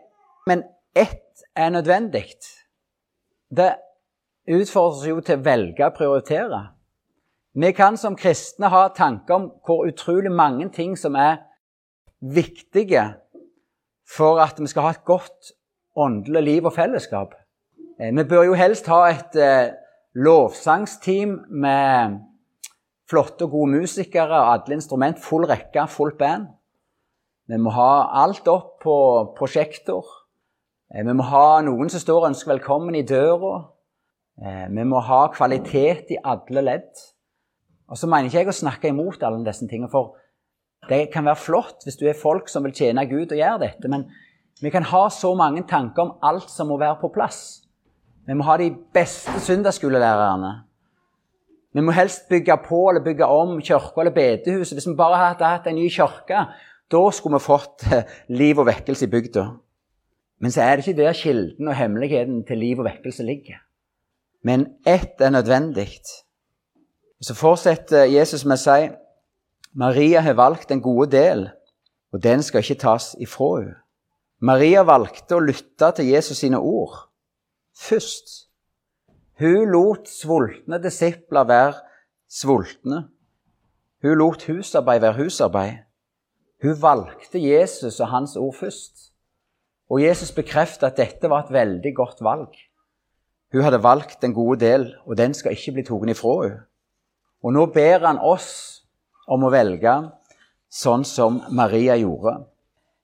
men 0.47 0.63
ett 0.95 1.45
er 1.57 1.71
nødvendig. 1.71 2.37
Det 3.49 3.75
utfordrer 4.47 4.99
oss 4.99 5.07
jo 5.09 5.21
til 5.25 5.39
å 5.39 5.45
velge 5.45 5.87
og 5.87 5.97
prioritere. 5.97 6.61
Vi 7.55 7.71
kan 7.73 7.97
som 7.97 8.17
kristne 8.17 8.69
ha 8.69 8.89
tanker 8.97 9.35
om 9.35 9.47
hvor 9.65 9.87
utrolig 9.89 10.33
mange 10.33 10.69
ting 10.75 10.99
som 10.99 11.17
er 11.17 11.39
viktige 12.25 13.04
for 14.16 14.40
at 14.40 14.61
vi 14.61 14.69
skal 14.71 14.87
ha 14.87 14.95
et 14.95 15.04
godt 15.04 15.52
åndelig 15.97 16.43
liv 16.43 16.66
og 16.66 16.73
fellesskap. 16.73 17.35
Eh, 18.00 18.16
vi 18.16 18.25
bør 18.25 18.49
jo 18.49 18.59
helst 18.59 18.88
ha 18.90 19.04
et 19.11 19.37
eh, 19.38 19.75
lovsangsteam 20.14 21.38
med 21.50 22.19
flotte 23.11 23.47
og 23.47 23.50
gode 23.50 23.81
musikere, 23.81 24.40
alle 24.52 24.78
instrument, 24.78 25.21
full 25.21 25.47
rekke, 25.47 25.87
fullt 25.88 26.19
band. 26.19 26.49
Vi 27.49 27.61
må 27.61 27.71
ha 27.76 28.23
alt 28.25 28.49
opp 28.49 28.78
på 28.83 28.97
prosjektor. 29.37 30.07
Eh, 30.95 31.04
vi 31.04 31.12
må 31.12 31.26
ha 31.28 31.61
noen 31.66 31.93
som 31.93 32.02
står 32.02 32.23
og 32.23 32.31
ønsker 32.33 32.54
velkommen 32.57 32.97
i 32.97 33.07
døra. 33.07 33.71
Vi 34.35 34.83
må 34.83 34.99
ha 34.99 35.28
kvalitet 35.31 36.09
i 36.11 36.16
alle 36.26 36.62
ledd. 36.64 37.02
Og 37.87 37.99
så 38.00 38.09
mener 38.11 38.26
ikke 38.26 38.40
jeg 38.40 38.49
å 38.50 38.57
snakke 38.57 38.90
imot 38.90 39.23
alle 39.23 39.45
disse 39.47 39.69
tingene, 39.71 39.87
for 39.93 40.16
det 40.88 41.09
kan 41.12 41.25
være 41.25 41.41
flott 41.41 41.85
hvis 41.85 41.97
du 42.00 42.07
er 42.09 42.19
folk 42.19 42.49
som 42.49 42.64
vil 42.64 42.75
tjene 42.76 43.07
Gud 43.11 43.33
og 43.33 43.38
gjøre 43.38 43.62
dette, 43.67 43.88
men 43.88 44.07
vi 44.62 44.71
kan 44.71 44.87
ha 44.87 45.09
så 45.11 45.35
mange 45.35 45.64
tanker 45.69 46.03
om 46.03 46.12
alt 46.23 46.50
som 46.50 46.71
må 46.71 46.79
være 46.81 47.00
på 47.00 47.11
plass. 47.14 47.64
Vi 48.26 48.37
må 48.37 48.47
ha 48.47 48.57
de 48.57 48.71
beste 48.95 49.41
søndagsskolelærerne. 49.45 50.53
Vi 51.75 51.83
må 51.83 51.93
helst 51.93 52.29
bygge 52.31 52.57
på 52.69 52.88
eller 52.88 53.05
bygge 53.05 53.26
om 53.26 53.59
kirka 53.61 54.00
eller 54.00 54.14
bedehuset. 54.14 54.76
Hvis 54.76 54.88
vi 54.88 54.97
bare 54.97 55.19
hadde 55.19 55.50
hatt 55.50 55.67
en 55.67 55.76
ny 55.76 55.88
kirke, 55.91 56.47
Da 56.93 57.11
skulle 57.11 57.38
vi 57.38 57.41
fått 57.41 57.87
eh, 57.93 58.05
liv 58.29 58.59
og 58.61 58.67
vekkelse 58.69 59.07
i 59.07 59.11
bygda. 59.11 59.45
Men 60.41 60.53
så 60.53 60.62
er 60.62 60.76
det 60.76 60.85
ikke 60.85 61.00
der 61.00 61.17
kilden 61.17 61.69
og 61.69 61.75
hemmeligheten 61.75 62.43
til 62.45 62.59
liv 62.61 62.79
og 62.79 62.85
vekkelse 62.85 63.25
ligger. 63.25 63.62
Men 64.45 64.67
ett 64.87 65.21
er 65.21 65.31
nødvendig. 65.31 65.88
Så 67.23 67.35
fortsetter 67.35 68.05
Jesus 68.05 68.45
med 68.45 68.59
å 68.59 68.62
si 68.62 68.91
Maria 69.75 70.21
har 70.21 70.37
valgt 70.38 70.69
den 70.69 70.83
gode 70.83 71.11
del, 71.11 71.49
og 72.12 72.23
den 72.23 72.43
skal 72.43 72.62
ikke 72.62 72.78
tas 72.78 73.14
ifra 73.19 73.49
henne. 73.59 73.81
Maria 74.45 74.83
valgte 74.85 75.38
å 75.38 75.43
lytte 75.43 75.88
til 75.97 76.11
Jesus 76.11 76.43
sine 76.43 76.59
ord 76.61 77.07
først. 77.75 78.50
Hun 79.40 79.71
lot 79.73 80.11
sultne 80.11 80.78
disipler 80.83 81.47
være 81.49 81.78
sultne. 82.31 83.07
Hun 84.02 84.19
lot 84.21 84.45
husarbeid 84.47 85.00
være 85.00 85.19
husarbeid. 85.23 85.81
Hun 86.62 86.76
valgte 86.83 87.40
Jesus 87.40 87.99
og 88.00 88.12
hans 88.12 88.37
ord 88.37 88.54
først. 88.61 89.11
Og 89.90 90.02
Jesus 90.02 90.33
bekreftet 90.33 90.87
at 90.93 91.00
dette 91.00 91.31
var 91.31 91.47
et 91.47 91.52
veldig 91.52 91.95
godt 91.97 92.23
valg. 92.25 92.54
Hun 93.52 93.62
hadde 93.62 93.83
valgt 93.83 94.23
den 94.23 94.35
gode 94.35 94.61
del, 94.61 94.95
og 95.07 95.16
den 95.16 95.35
skal 95.35 95.54
ikke 95.54 95.78
bli 95.78 95.87
tatt 95.87 96.11
ifra 96.11 96.37
henne. 96.43 96.62
Og 97.45 97.52
nå 97.52 97.66
ber 97.73 98.07
han 98.07 98.19
oss 98.19 98.84
om 99.31 99.45
å 99.47 99.52
velge 99.52 99.95
sånn 100.75 101.04
som 101.07 101.40
Maria 101.54 101.97
gjorde. 102.00 102.38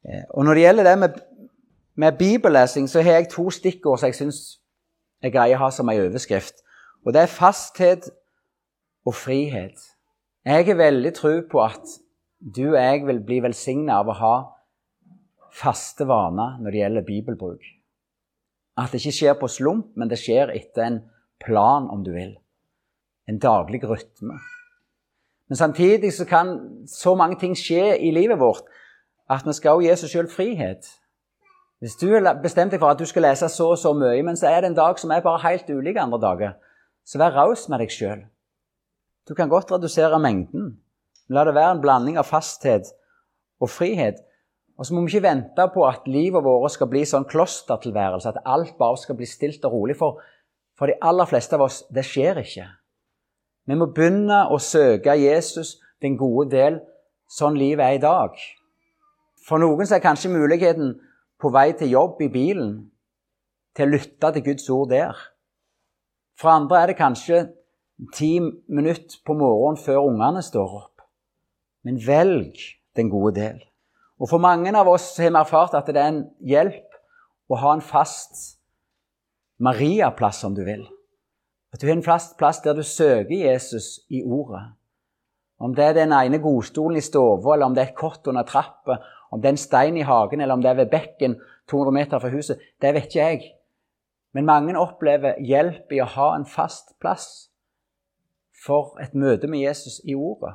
Eh, 0.05 0.25
og 0.35 0.45
Når 0.45 0.55
det 0.55 0.65
gjelder 0.65 0.89
det 0.89 0.97
med, 0.99 1.21
med 1.95 2.19
bibellesing, 2.19 2.89
så 2.89 3.03
har 3.03 3.21
jeg 3.21 3.31
to 3.33 3.49
stikkord 3.51 4.01
som 4.01 4.11
jeg 4.11 4.19
syns 4.19 4.41
jeg 5.21 5.35
greier 5.35 5.59
å 5.59 5.67
ha 5.67 5.71
som 5.75 5.89
ei 5.93 6.01
overskrift. 6.01 6.63
Og 7.05 7.13
det 7.15 7.25
er 7.25 7.33
fasthet 7.33 8.09
og 9.07 9.15
frihet. 9.17 9.77
Jeg 10.45 10.67
har 10.67 10.79
veldig 10.81 11.13
tro 11.17 11.35
på 11.51 11.61
at 11.63 11.99
du 12.41 12.71
og 12.71 12.79
jeg 12.81 13.05
vil 13.07 13.21
bli 13.25 13.41
velsigna 13.45 14.01
av 14.01 14.09
å 14.09 14.17
ha 14.17 14.35
faste 15.53 16.07
vaner 16.09 16.57
når 16.61 16.73
det 16.73 16.81
gjelder 16.81 17.07
bibelbruk. 17.09 17.67
At 18.81 18.93
det 18.93 19.03
ikke 19.03 19.17
skjer 19.19 19.37
på 19.37 19.51
slump, 19.53 19.91
men 20.01 20.09
det 20.09 20.21
skjer 20.21 20.53
etter 20.55 20.87
en 20.87 21.01
plan, 21.43 21.89
om 21.93 22.05
du 22.05 22.15
vil. 22.15 22.33
En 23.29 23.41
daglig 23.41 23.83
rytme. 23.85 24.39
Men 25.51 25.59
samtidig 25.59 26.13
så 26.15 26.25
kan 26.25 26.55
så 26.87 27.17
mange 27.19 27.37
ting 27.41 27.57
skje 27.59 27.97
i 27.99 28.13
livet 28.15 28.39
vårt 28.39 28.69
at 29.31 29.43
vi 29.47 29.55
skal 29.55 29.83
gi 29.83 29.91
oss 29.91 30.07
sjøl 30.07 30.29
frihet. 30.31 30.87
Hvis 31.83 31.97
du 31.99 32.07
har 32.13 32.39
bestemt 32.43 32.71
deg 32.75 32.79
for 32.83 32.93
at 32.93 33.01
du 33.01 33.07
skal 33.09 33.25
lese 33.27 33.49
så 33.51 33.73
og 33.73 33.79
så 33.81 33.91
mye, 33.97 34.23
men 34.23 34.39
så 34.39 34.51
er 34.51 34.63
det 34.63 34.71
en 34.71 34.79
dag 34.79 34.99
som 35.01 35.11
er 35.11 35.25
bare 35.25 35.43
helt 35.43 35.71
ulik 35.71 35.99
andre 35.99 36.21
dager, 36.23 36.57
så 37.07 37.19
vær 37.19 37.35
raus 37.35 37.67
med 37.73 37.83
deg 37.83 37.91
sjøl. 37.91 38.25
Du 39.27 39.35
kan 39.35 39.51
godt 39.51 39.73
redusere 39.73 40.19
mengden. 40.23 40.77
La 41.31 41.45
det 41.47 41.55
være 41.55 41.77
en 41.77 41.83
blanding 41.83 42.19
av 42.19 42.29
fasthet 42.31 42.91
og 43.63 43.71
frihet. 43.71 44.23
Og 44.79 44.87
så 44.87 44.95
må 44.95 45.03
vi 45.03 45.15
ikke 45.15 45.29
vente 45.29 45.67
på 45.75 45.83
at 45.89 46.07
livet 46.07 46.45
vårt 46.47 46.77
skal 46.77 46.91
bli 46.91 47.03
sånn 47.07 47.27
klostertilværelse, 47.31 48.31
at 48.31 48.47
alt 48.47 48.79
bare 48.79 48.99
skal 49.03 49.19
bli 49.19 49.27
stilt 49.29 49.67
og 49.67 49.75
rolig. 49.75 49.99
For, 49.99 50.23
for 50.79 50.91
de 50.91 50.99
aller 51.03 51.29
fleste 51.29 51.59
av 51.59 51.67
oss, 51.67 51.83
det 51.91 52.07
skjer 52.07 52.41
ikke. 52.45 52.71
Vi 53.71 53.77
må 53.79 53.87
begynne 53.95 54.49
å 54.51 54.57
søke 54.59 55.15
Jesus, 55.15 55.77
den 56.03 56.17
gode 56.19 56.49
del, 56.51 56.81
sånn 57.31 57.55
livet 57.55 57.85
er 57.85 57.99
i 58.01 58.03
dag. 58.03 58.35
For 59.47 59.63
noen 59.63 59.87
er 59.87 60.03
kanskje 60.03 60.33
muligheten 60.33 60.97
på 61.39 61.53
vei 61.55 61.69
til 61.79 61.93
jobb 61.95 62.19
i 62.27 62.29
bilen 62.35 62.73
til 63.79 63.87
å 63.87 63.93
lytte 63.95 64.33
til 64.35 64.47
Guds 64.49 64.67
ord 64.75 64.91
der. 64.91 65.15
For 66.35 66.51
andre 66.51 66.83
er 66.83 66.91
det 66.91 66.99
kanskje 66.99 67.45
ti 68.17 68.41
minutter 68.43 69.23
på 69.23 69.39
morgenen 69.39 69.79
før 69.79 70.03
ungene 70.09 70.43
står 70.43 70.77
opp. 70.83 71.07
Men 71.87 72.03
velg 72.03 72.59
den 72.99 73.15
gode 73.15 73.37
del. 73.39 73.61
Og 74.19 74.35
For 74.35 74.43
mange 74.43 74.75
av 74.75 74.91
oss 74.91 75.13
har 75.23 75.31
vi 75.31 75.45
erfart 75.47 75.79
at 75.79 75.87
det 75.87 76.01
er 76.01 76.11
en 76.11 76.25
hjelp 76.43 76.99
å 77.47 77.63
ha 77.63 77.77
en 77.79 77.87
fast 77.87 78.57
Maria-plass, 79.63 80.43
om 80.43 80.59
du 80.59 80.65
vil. 80.67 80.89
At 81.73 81.81
du 81.81 81.87
har 81.87 81.97
en 81.97 82.03
fast 82.03 82.37
plass 82.39 82.61
der 82.65 82.75
du 82.75 82.83
søker 82.83 83.37
Jesus 83.37 84.01
i 84.11 84.23
ordet. 84.25 84.63
Om 85.61 85.75
det 85.75 85.85
er 85.85 85.93
den 85.93 86.13
ene 86.17 86.41
godstolen 86.41 86.97
i 86.97 87.05
stua, 87.05 87.37
eller 87.55 87.67
om 87.67 87.75
det 87.75 87.83
er 87.83 87.91
et 87.91 87.99
kott 87.99 88.27
under 88.27 88.43
trappa, 88.49 88.97
om 89.31 89.41
det 89.41 89.49
er 89.49 89.55
en 89.55 89.61
stein 89.61 89.97
i 89.97 90.07
hagen, 90.07 90.41
eller 90.41 90.55
om 90.55 90.63
det 90.63 90.71
er 90.71 90.79
ved 90.81 90.91
bekken 90.91 91.37
200 91.69 91.95
meter 91.95 92.19
fra 92.19 92.33
huset, 92.33 92.59
det 92.83 92.95
vet 92.95 93.07
ikke 93.07 93.21
jeg. 93.21 93.43
Men 94.33 94.47
mange 94.47 94.79
opplever 94.79 95.39
hjelp 95.43 95.93
i 95.93 96.01
å 96.03 96.09
ha 96.09 96.33
en 96.37 96.47
fast 96.47 96.97
plass 97.03 97.51
for 98.65 98.97
et 99.03 99.15
møte 99.15 99.51
med 99.51 99.63
Jesus 99.63 100.01
i 100.05 100.15
ordet. 100.15 100.55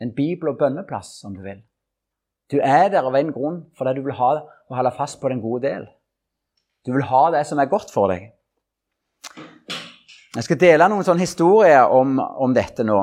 En 0.00 0.14
bibel- 0.14 0.52
og 0.52 0.58
bønneplass, 0.58 1.24
om 1.24 1.34
du 1.34 1.42
vil. 1.42 1.62
Du 2.50 2.60
er 2.62 2.88
der 2.88 3.04
av 3.04 3.16
en 3.16 3.32
grunn 3.32 3.62
fordi 3.76 3.98
du 3.98 4.04
vil 4.06 4.16
ha 4.16 4.30
og 4.68 4.76
holde 4.76 4.94
fast 4.96 5.20
på 5.20 5.28
den 5.28 5.42
gode 5.42 5.66
del. 5.66 5.88
Du 6.86 6.92
vil 6.92 7.04
ha 7.10 7.28
det 7.34 7.46
som 7.46 7.58
er 7.58 7.70
godt 7.70 7.90
for 7.92 8.12
deg. 8.12 8.30
Jeg 10.36 10.44
skal 10.44 10.60
dele 10.60 10.88
noen 10.90 11.06
sånne 11.06 11.24
historier 11.24 11.88
om, 11.94 12.18
om 12.18 12.54
dette 12.56 12.84
nå. 12.84 12.98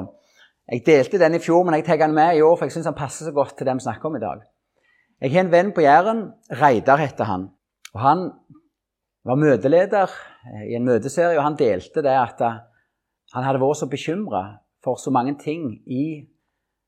Jeg 0.70 0.84
delte 0.86 1.22
den 1.22 1.38
i 1.38 1.42
fjor, 1.42 1.64
men 1.66 1.78
jeg 1.78 1.88
tar 1.88 2.00
den 2.02 2.14
med 2.16 2.38
i 2.38 2.44
år, 2.46 2.56
for 2.58 2.68
jeg 2.68 2.76
syns 2.76 2.90
den 2.90 2.98
passer 2.98 3.28
så 3.28 3.34
godt 3.34 3.58
til 3.58 3.68
det 3.68 3.76
vi 3.78 3.86
snakker 3.86 4.10
om 4.10 4.18
i 4.18 4.24
dag. 4.24 4.46
Jeg 5.22 5.34
har 5.34 5.46
en 5.46 5.52
venn 5.54 5.74
på 5.74 5.86
Jæren. 5.86 6.22
Reidar 6.62 7.02
heter 7.02 7.30
han. 7.30 7.50
Og 7.94 8.00
Han 8.04 8.24
var 9.26 9.42
møteleder 9.42 10.14
i 10.70 10.76
en 10.78 10.86
møteserie, 10.86 11.38
og 11.38 11.44
han 11.44 11.58
delte 11.58 12.04
det 12.06 12.14
at 12.14 12.42
han 13.34 13.46
hadde 13.46 13.62
vært 13.62 13.82
så 13.82 13.90
bekymra 13.90 14.44
for 14.86 15.02
så 15.02 15.14
mange 15.14 15.34
ting 15.42 15.72
i 15.90 16.26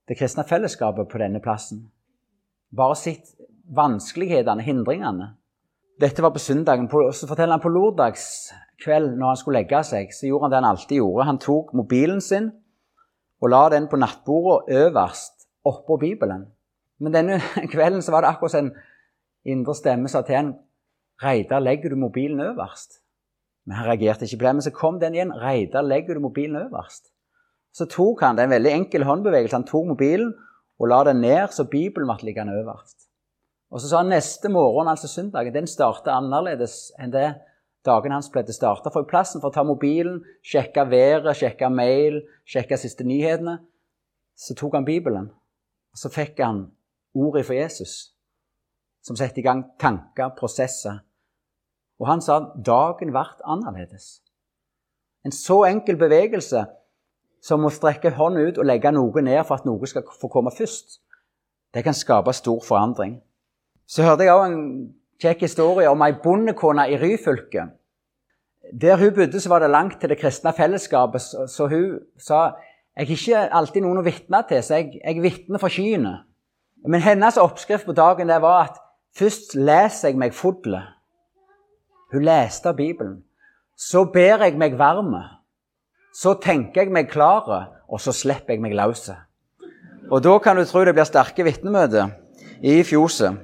det 0.08 0.18
kristne 0.20 0.46
fellesskapet 0.46 1.10
på 1.10 1.22
denne 1.22 1.42
plassen 1.42 1.88
bare 2.76 2.96
sett 2.96 3.34
vanskelighetene, 3.76 4.64
hindringene. 4.64 5.34
Dette 6.02 6.22
var 6.22 6.30
på 6.30 6.40
søndagen. 6.40 6.90
så 7.14 7.28
forteller 7.28 7.58
han 7.58 7.62
på 7.62 7.70
lørdagskveld 7.70 9.18
når 9.18 9.28
han 9.28 9.38
skulle 9.38 9.60
legge 9.60 9.84
seg, 9.84 10.14
så 10.14 10.28
gjorde 10.28 10.44
han 10.44 10.52
det 10.52 10.62
han 10.62 10.70
alltid 10.70 10.98
gjorde. 10.98 11.26
Han 11.26 11.40
tok 11.40 11.74
mobilen 11.74 12.22
sin 12.22 12.52
og 13.42 13.50
la 13.50 13.70
den 13.70 13.88
på 13.88 13.98
nattbordet 13.98 14.76
øverst 14.78 15.48
oppå 15.66 15.98
Bibelen. 15.98 16.46
Men 17.00 17.14
denne 17.14 17.42
kvelden 17.74 18.02
så 18.02 18.12
var 18.12 18.22
det 18.22 18.30
akkurat 18.30 18.56
en 18.56 18.72
indre 19.46 19.76
stemme 19.76 20.10
sa 20.10 20.22
til 20.22 20.36
han, 20.36 20.56
'Reidar, 21.18 21.60
legger 21.60 21.90
du 21.90 21.96
mobilen 21.96 22.40
øverst?' 22.40 23.02
Men 23.66 23.76
han 23.76 23.86
reagerte 23.86 24.26
ikke 24.26 24.38
på 24.38 24.46
det. 24.46 24.56
Men 24.56 24.62
så 24.62 24.72
kom 24.72 25.00
den 25.00 25.14
igjen. 25.14 25.34
'Reidar, 25.34 25.82
legger 25.82 26.14
du 26.14 26.20
mobilen 26.20 26.56
øverst?' 26.56 27.12
Så 27.74 27.86
tok 27.86 28.22
han 28.22 28.38
det 28.38 28.44
en 28.44 28.50
veldig 28.50 28.72
enkel 28.72 29.04
håndbevegelse. 29.04 29.56
Han 29.56 29.68
tok 29.68 29.88
mobilen 29.88 30.34
og 30.80 30.88
la 30.88 31.04
den 31.04 31.22
ned 31.22 31.48
så 31.52 31.64
Bibelen 31.64 32.08
ble 32.08 32.26
liggende 32.26 32.54
øverst. 32.54 33.07
Og 33.72 33.82
så 33.82 33.90
sa 33.90 34.02
han 34.02 34.12
neste 34.14 34.50
morgen, 34.50 34.88
altså 34.88 35.10
søndagen, 35.12 35.54
den 35.54 35.68
starta 35.68 36.16
annerledes 36.16 36.92
enn 37.00 37.12
det 37.12 37.34
dagen 37.88 38.14
hans 38.16 38.30
ble 38.32 38.44
å 38.48 38.56
starte. 38.56 38.92
For 38.94 39.04
i 39.04 39.10
plassen 39.10 39.44
for 39.44 39.52
å 39.52 39.56
ta 39.56 39.64
mobilen, 39.68 40.22
sjekke 40.46 40.86
været, 40.88 41.34
sjekke 41.40 41.70
mail, 41.72 42.22
sjekke 42.48 42.80
siste 42.80 43.08
nyhetene, 43.08 43.58
så 44.38 44.56
tok 44.56 44.78
han 44.78 44.88
Bibelen. 44.88 45.32
Og 45.92 46.00
så 46.00 46.12
fikk 46.14 46.40
han 46.44 46.68
ordet 47.18 47.46
for 47.48 47.58
Jesus, 47.58 48.14
som 49.04 49.18
setter 49.20 49.42
i 49.42 49.48
gang 49.48 49.66
tanker, 49.82 50.32
prosesser. 50.38 51.02
Og 51.98 52.08
han 52.12 52.22
sa 52.22 52.40
dagen 52.56 53.12
ble 53.12 53.26
annerledes. 53.44 54.20
En 55.26 55.34
så 55.34 55.64
enkel 55.68 55.98
bevegelse 56.00 56.68
som 57.44 57.66
å 57.66 57.72
strekke 57.74 58.14
hånden 58.16 58.48
ut 58.48 58.60
og 58.62 58.68
legge 58.68 58.92
noe 58.94 59.24
ned 59.24 59.42
for 59.48 59.58
at 59.58 59.66
noe 59.68 59.90
skal 59.90 60.06
få 60.08 60.30
komme 60.32 60.54
først, 60.54 61.02
det 61.74 61.84
kan 61.84 61.96
skape 61.96 62.34
stor 62.34 62.62
forandring. 62.64 63.18
Så 63.88 64.04
hørte 64.04 64.28
jeg 64.28 64.36
òg 64.36 64.46
en 64.46 64.62
kjekk 65.22 65.46
historie 65.48 65.90
om 65.90 66.02
ei 66.04 66.14
bondekone 66.24 66.90
i 66.92 66.98
Ryfylke. 67.00 67.70
Der 68.82 69.00
hun 69.00 69.14
bodde, 69.16 69.40
så 69.40 69.50
var 69.50 69.64
det 69.64 69.72
langt 69.72 70.02
til 70.02 70.12
det 70.12 70.20
kristne 70.20 70.52
fellesskapet, 70.54 71.24
så 71.24 71.68
hun 71.72 72.02
sa 72.20 72.58
jeg 72.98 73.06
har 73.06 73.14
ikke 73.14 73.42
alltid 73.54 73.84
noen 73.86 74.00
å 74.02 74.06
vitne 74.08 74.40
til, 74.50 74.62
så 74.66 74.80
jeg, 74.80 74.98
jeg 74.98 75.22
vitner 75.22 75.62
for 75.62 75.70
skyene. 75.70 76.16
Men 76.90 77.04
hennes 77.06 77.38
oppskrift 77.38 77.86
på 77.86 77.94
dagen 77.94 78.32
det 78.32 78.40
var 78.42 78.72
at 78.72 78.80
først 79.18 79.54
leser 79.54 80.10
jeg 80.10 80.18
meg 80.18 80.34
fodlet. 80.34 80.96
Hun 82.10 82.26
leste 82.26 82.74
Bibelen. 82.74 83.20
Så 83.78 84.08
ber 84.10 84.42
jeg 84.42 84.58
meg 84.58 84.80
varme. 84.80 85.22
Så 86.10 86.34
tenker 86.42 86.88
jeg 86.88 86.94
meg 86.96 87.12
klare, 87.14 87.68
og 87.86 88.02
så 88.02 88.16
slipper 88.16 88.56
jeg 88.56 88.64
meg 88.66 88.74
løs. 88.80 89.12
Og 90.10 90.24
da 90.26 90.34
kan 90.42 90.58
du 90.58 90.66
tro 90.66 90.82
det 90.88 90.96
blir 90.98 91.06
sterke 91.06 91.46
vitnemøter 91.46 92.16
i 92.66 92.80
fjoset. 92.82 93.38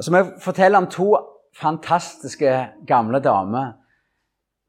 Så 0.00 0.12
må 0.12 0.20
jeg 0.20 0.32
fortelle 0.44 0.78
om 0.78 0.86
to 0.92 1.16
fantastiske 1.56 2.52
gamle 2.86 3.20
damer. 3.24 3.72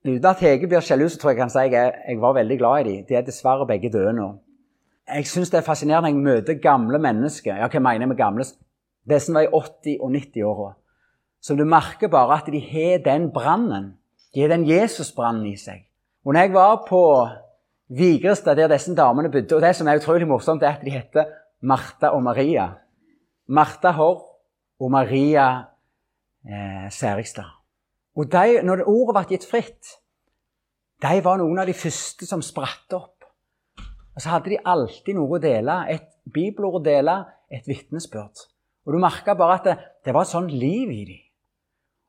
Uten 0.07 0.25
at 0.29 0.39
Hege 0.39 0.69
blir 0.69 0.83
sjalu, 0.83 1.09
så 1.09 1.19
tror 1.19 1.33
jeg 1.33 1.39
kan 1.41 1.51
si 1.51 1.65
jeg, 1.67 1.93
jeg 2.07 2.21
var 2.21 2.37
veldig 2.37 2.57
glad 2.57 2.79
i 2.79 2.89
dem. 2.89 3.05
De 3.09 3.15
er 3.15 3.25
dessverre 3.27 3.67
begge 3.67 3.91
døde 3.91 4.13
nå. 4.15 4.29
Jeg 5.07 5.27
syns 5.27 5.51
det 5.51 5.59
er 5.59 5.67
fascinerende 5.67 6.11
når 6.11 6.15
jeg 6.15 6.23
møter 6.23 6.61
gamle 6.63 6.99
mennesker. 6.99 7.59
Ja, 7.59 7.67
hva 7.67 7.79
mener 7.79 8.05
jeg 8.05 8.11
med 8.13 8.19
gamle? 8.19 8.45
Disse 9.07 9.33
var 9.33 9.47
i 9.47 9.51
80- 9.51 10.01
og 10.03 10.11
90-åra. 10.15 10.73
Så 11.41 11.55
du 11.55 11.63
merker 11.65 12.11
bare 12.11 12.39
at 12.39 12.51
de 12.51 12.59
har 12.59 13.03
den 13.03 13.31
brannen 13.31 13.93
de 14.37 14.43
har 14.43 14.51
den 14.51 14.67
Jesusbrannen 14.67 15.47
i 15.49 15.55
seg. 15.57 15.85
Og 16.25 16.35
når 16.35 16.45
jeg 16.45 16.53
var 16.53 16.81
på 16.85 17.01
Vigrestad, 17.97 18.59
der 18.59 18.69
disse 18.69 18.95
damene 18.95 19.31
bodde 19.31 19.55
og 19.55 19.61
Det 19.63 19.75
som 19.75 19.87
er 19.87 19.97
utrolig 19.97 20.27
morsomt, 20.27 20.63
er 20.63 20.75
at 20.75 20.83
de 20.85 20.91
heter 20.91 21.25
Martha 21.61 22.11
og 22.13 22.21
Maria. 22.23 22.67
Martha 23.47 23.91
Horr 23.91 24.19
og 24.79 24.91
Maria 24.93 25.47
eh, 26.45 26.89
Særigstad. 26.93 27.49
Og 28.17 28.31
de, 28.31 28.61
når 28.65 28.85
ordet 28.89 29.15
ble 29.15 29.25
gitt 29.35 29.45
fritt, 29.49 29.97
de 31.01 31.21
var 31.21 31.37
noen 31.37 31.61
av 31.61 31.69
de 31.69 31.75
første 31.77 32.25
som 32.25 32.41
spratt 32.41 32.93
opp. 32.97 33.27
Og 34.17 34.23
så 34.23 34.33
hadde 34.33 34.55
de 34.55 34.63
alltid 34.65 35.13
noe 35.13 35.37
å 35.37 35.41
dele. 35.41 35.75
Et 35.93 36.07
bibelord 36.33 36.79
å 36.79 36.85
dele, 36.85 37.19
et 37.53 37.67
vitnesbyrd. 37.69 38.47
Og 38.87 38.95
du 38.95 39.01
merka 39.03 39.35
bare 39.37 39.59
at 39.59 39.67
det, 39.67 39.75
det, 40.07 40.13
var 40.15 40.25
et 40.25 40.31
sånt 40.31 40.53
liv 40.53 40.89
i 40.89 41.03
dem. 41.05 41.23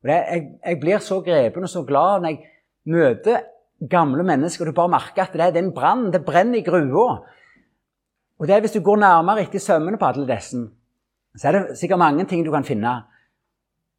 Jeg, 0.08 0.44
jeg, 0.62 0.78
blir 0.80 1.02
så 1.04 1.18
grepen 1.26 1.66
og 1.66 1.72
så 1.72 1.82
glad 1.84 2.22
når 2.22 2.30
jeg 2.30 2.94
møter 2.94 3.40
gamle 3.90 4.24
mennesker, 4.24 4.64
og 4.64 4.70
du 4.70 4.78
bare 4.78 4.94
merker 4.94 5.26
at 5.26 5.34
det 5.34 5.44
er 5.44 5.58
en 5.60 5.72
brann, 5.74 6.08
det 6.14 6.22
brenner 6.24 6.62
i 6.62 6.64
grua. 6.64 7.18
Og 8.38 8.46
det 8.46 8.54
er 8.54 8.62
Hvis 8.62 8.78
du 8.78 8.80
går 8.86 9.02
nærmere 9.02 9.42
etter 9.42 9.60
sømmene 9.60 9.98
på 9.98 10.08
alle 10.08 10.24
disse, 10.30 10.62
så 11.38 11.48
er 11.48 11.56
det 11.56 11.78
sikkert 11.78 12.02
mange 12.02 12.26
ting 12.28 12.44
du 12.44 12.50
kan 12.54 12.66
finne. 12.66 12.94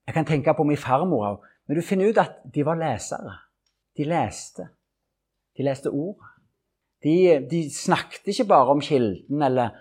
Jeg 0.07 0.15
kan 0.15 0.27
tenke 0.27 0.53
på 0.57 0.65
min 0.67 0.79
farmor 0.79 1.27
òg. 1.27 1.45
Men 1.67 1.77
du 1.77 1.85
finner 1.85 2.09
ut 2.09 2.17
at 2.17 2.39
de 2.49 2.65
var 2.65 2.79
lesere. 2.79 3.35
De 3.97 4.07
leste. 4.07 4.65
De 5.57 5.63
leste 5.63 5.91
ord. 5.93 6.23
De, 7.03 7.13
de 7.47 7.61
snakket 7.71 8.27
ikke 8.33 8.47
bare 8.49 8.73
om 8.73 8.81
kilden 8.83 9.43
eller 9.45 9.75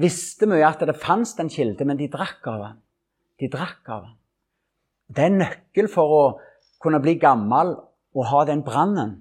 visste 0.00 0.48
mye 0.48 0.64
at 0.64 0.80
det 0.88 0.96
fantes 0.96 1.34
en 1.42 1.50
kilde, 1.52 1.84
men 1.84 1.98
de 2.00 2.08
drakk 2.08 2.46
av 2.48 2.62
den. 2.62 2.78
De 3.42 3.50
drakk 3.52 3.90
av 3.92 4.06
den. 4.06 4.14
Det 5.12 5.24
er 5.24 5.32
en 5.32 5.42
nøkkel 5.42 5.90
for 5.92 6.14
å 6.16 6.22
kunne 6.80 7.02
bli 7.02 7.18
gammel 7.20 7.74
og 8.16 8.28
ha 8.30 8.44
den 8.48 8.62
brannen. 8.64 9.18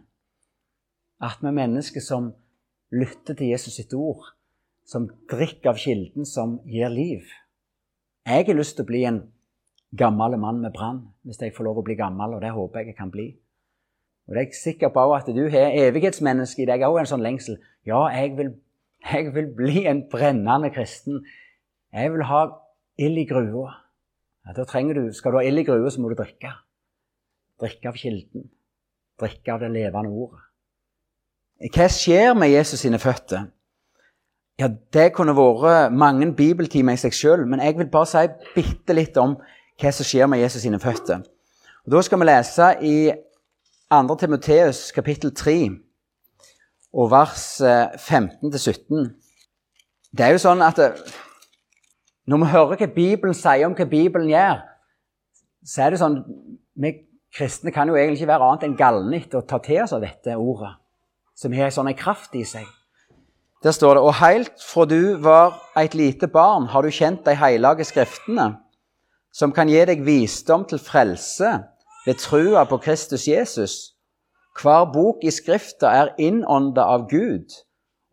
At 1.21 1.41
vi 1.41 1.49
er 1.51 1.57
mennesker 1.57 2.03
som 2.03 2.31
lytter 2.91 3.35
til 3.35 3.51
Jesus 3.51 3.75
sitt 3.79 3.93
ord, 3.97 4.23
som 4.87 5.09
drikker 5.31 5.73
av 5.73 5.81
kilden 5.81 6.27
som 6.27 6.59
gir 6.67 6.91
liv. 6.91 7.27
Jeg 8.27 8.45
har 8.47 8.57
lyst 8.57 8.77
til 8.77 8.85
å 8.85 8.89
bli 8.91 9.03
en 9.09 9.21
gammel 9.97 10.37
mann 10.39 10.61
med 10.61 10.73
brann 10.75 11.01
hvis 11.27 11.41
jeg 11.41 11.55
får 11.55 11.67
lov 11.67 11.81
å 11.81 11.85
bli 11.85 11.97
gammel, 11.99 12.35
og 12.35 12.43
det 12.43 12.53
håper 12.53 12.81
jeg 12.81 12.91
jeg 12.91 12.99
kan 12.99 13.11
bli. 13.13 13.27
Og 14.27 14.35
det 14.35 14.41
er 14.41 14.47
jeg 14.47 14.59
sikker 14.59 14.91
på 14.93 15.05
at 15.15 15.29
du 15.33 15.41
har 15.51 15.77
evighetsmenneske 15.87 16.63
i 16.63 16.67
deg 16.69 16.85
òg, 16.87 17.01
en 17.01 17.09
sånn 17.09 17.25
lengsel. 17.25 17.57
Ja, 17.87 18.05
jeg 18.13 18.35
vil, 18.37 18.53
jeg 19.03 19.33
vil, 19.35 19.49
bli 19.57 19.85
en 19.89 20.05
brennende 20.11 20.69
kristen. 20.73 21.23
Jeg 21.91 22.13
vil 22.13 22.23
ha 22.29 22.43
ild 23.01 23.19
i 23.19 23.25
grua. 23.27 23.73
Ja, 24.45 24.55
da 24.57 24.65
trenger 24.69 24.97
du, 24.97 25.11
Skal 25.13 25.33
du 25.33 25.41
ha 25.41 25.45
ild 25.45 25.59
i 25.59 25.65
grua, 25.67 25.89
så 25.89 26.01
må 26.01 26.11
du 26.11 26.15
drikke. 26.19 26.53
Drikke 27.61 27.91
av 27.91 27.97
kilden. 27.97 28.47
Drikke 29.21 29.53
av 29.53 29.65
det 29.65 29.73
levende 29.73 30.13
ordet. 30.13 30.45
Hva 31.75 31.89
skjer 31.93 32.31
med 32.37 32.49
Jesus 32.49 32.81
sine 32.81 32.97
føtter? 33.01 33.49
Ja, 34.61 34.67
Det 34.93 35.13
kunne 35.15 35.33
vært 35.33 35.93
mange 35.97 36.27
bibeltimer 36.37 36.93
i 36.93 36.99
seg 37.01 37.15
sjøl, 37.17 37.47
men 37.49 37.63
jeg 37.63 37.79
vil 37.79 37.87
bare 37.89 38.05
si 38.05 38.21
bitte 38.53 38.93
litt 38.93 39.15
om 39.17 39.33
hva 39.81 39.91
som 39.95 40.05
skjer 40.05 40.27
med 40.29 40.37
Jesus 40.37 40.61
sine 40.61 40.77
føtter. 40.79 41.23
Og 41.85 41.91
Da 41.95 42.01
skal 42.05 42.19
vi 42.21 42.27
lese 42.29 42.67
i 42.85 42.97
2. 43.89 44.17
Timoteus 44.21 44.91
kapittel 44.93 45.33
3 45.33 45.55
og 46.93 47.09
vers 47.09 47.45
15-17. 47.61 48.99
Eh, 48.99 49.09
det 50.13 50.25
er 50.25 50.35
jo 50.35 50.43
sånn 50.43 50.61
at 50.61 50.77
eh, 50.79 50.99
når 52.29 52.43
vi 52.43 52.49
hører 52.51 52.83
hva 52.83 52.89
Bibelen 52.93 53.33
sier 53.33 53.65
om 53.65 53.73
hva 53.73 53.87
Bibelen 53.89 54.29
gjør, 54.29 54.61
så 55.65 55.87
er 55.87 55.89
det 55.89 56.01
sånn 56.03 56.21
Vi 56.81 56.93
kristne 57.33 57.73
kan 57.73 57.89
jo 57.89 57.97
egentlig 57.97 58.21
ikke 58.21 58.29
være 58.29 58.45
annet 58.45 58.67
enn 58.67 58.77
galne 58.77 59.17
etter 59.17 59.41
å 59.41 59.47
ta 59.47 59.57
til 59.57 59.81
oss 59.81 59.95
av 59.95 60.05
dette 60.05 60.37
ordet, 60.37 60.75
som 61.33 61.53
har 61.53 61.71
en 61.71 61.75
sånn 61.79 61.91
kraft 61.97 62.37
i 62.37 62.45
seg. 62.45 62.69
Der 63.63 63.71
står 63.71 63.93
det 63.93 64.03
Og 64.03 64.15
heilt 64.17 64.63
fra 64.65 64.85
du 64.85 65.17
var 65.21 65.59
et 65.77 65.93
lite 65.95 66.27
barn, 66.27 66.65
har 66.65 66.81
du 66.81 66.89
kjent 66.89 67.25
de 67.25 67.35
heilage 67.37 67.85
skriftene, 67.85 68.55
som 69.33 69.51
kan 69.53 69.69
gi 69.69 69.83
deg 69.85 70.01
visdom 70.05 70.65
til 70.65 70.81
frelse 70.81 71.51
ved 72.05 72.17
trua 72.19 72.63
på 72.65 72.79
Kristus 72.81 73.27
Jesus. 73.27 73.93
Hver 74.61 74.89
bok 74.93 75.21
i 75.23 75.31
Skrifta 75.31 75.91
er 75.93 76.15
innånda 76.17 76.83
av 76.89 77.05
Gud 77.09 77.53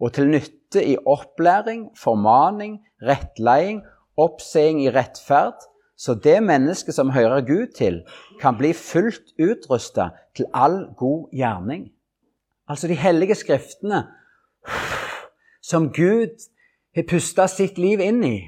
og 0.01 0.13
til 0.15 0.29
nytte 0.31 0.85
i 0.85 0.99
opplæring, 1.07 1.89
formaning, 1.97 2.79
rettleding, 3.03 3.81
oppseing 4.21 4.85
i 4.85 4.93
rettferd, 4.93 5.65
så 5.99 6.15
det 6.15 6.43
mennesket 6.45 6.95
som 6.95 7.11
hører 7.11 7.41
Gud 7.41 7.73
til, 7.75 8.03
kan 8.41 8.55
bli 8.61 8.71
fullt 8.77 9.33
utrusta 9.41 10.11
til 10.37 10.47
all 10.55 10.85
god 10.97 11.33
gjerning. 11.35 11.89
Altså 12.69 12.87
de 12.87 12.95
hellige 12.95 13.35
skriftene 13.35 14.05
som 15.69 15.91
Gud 15.93 16.49
har 16.97 17.05
pusta 17.09 17.47
sitt 17.51 17.79
liv 17.79 18.01
inn 18.01 18.23
i, 18.25 18.39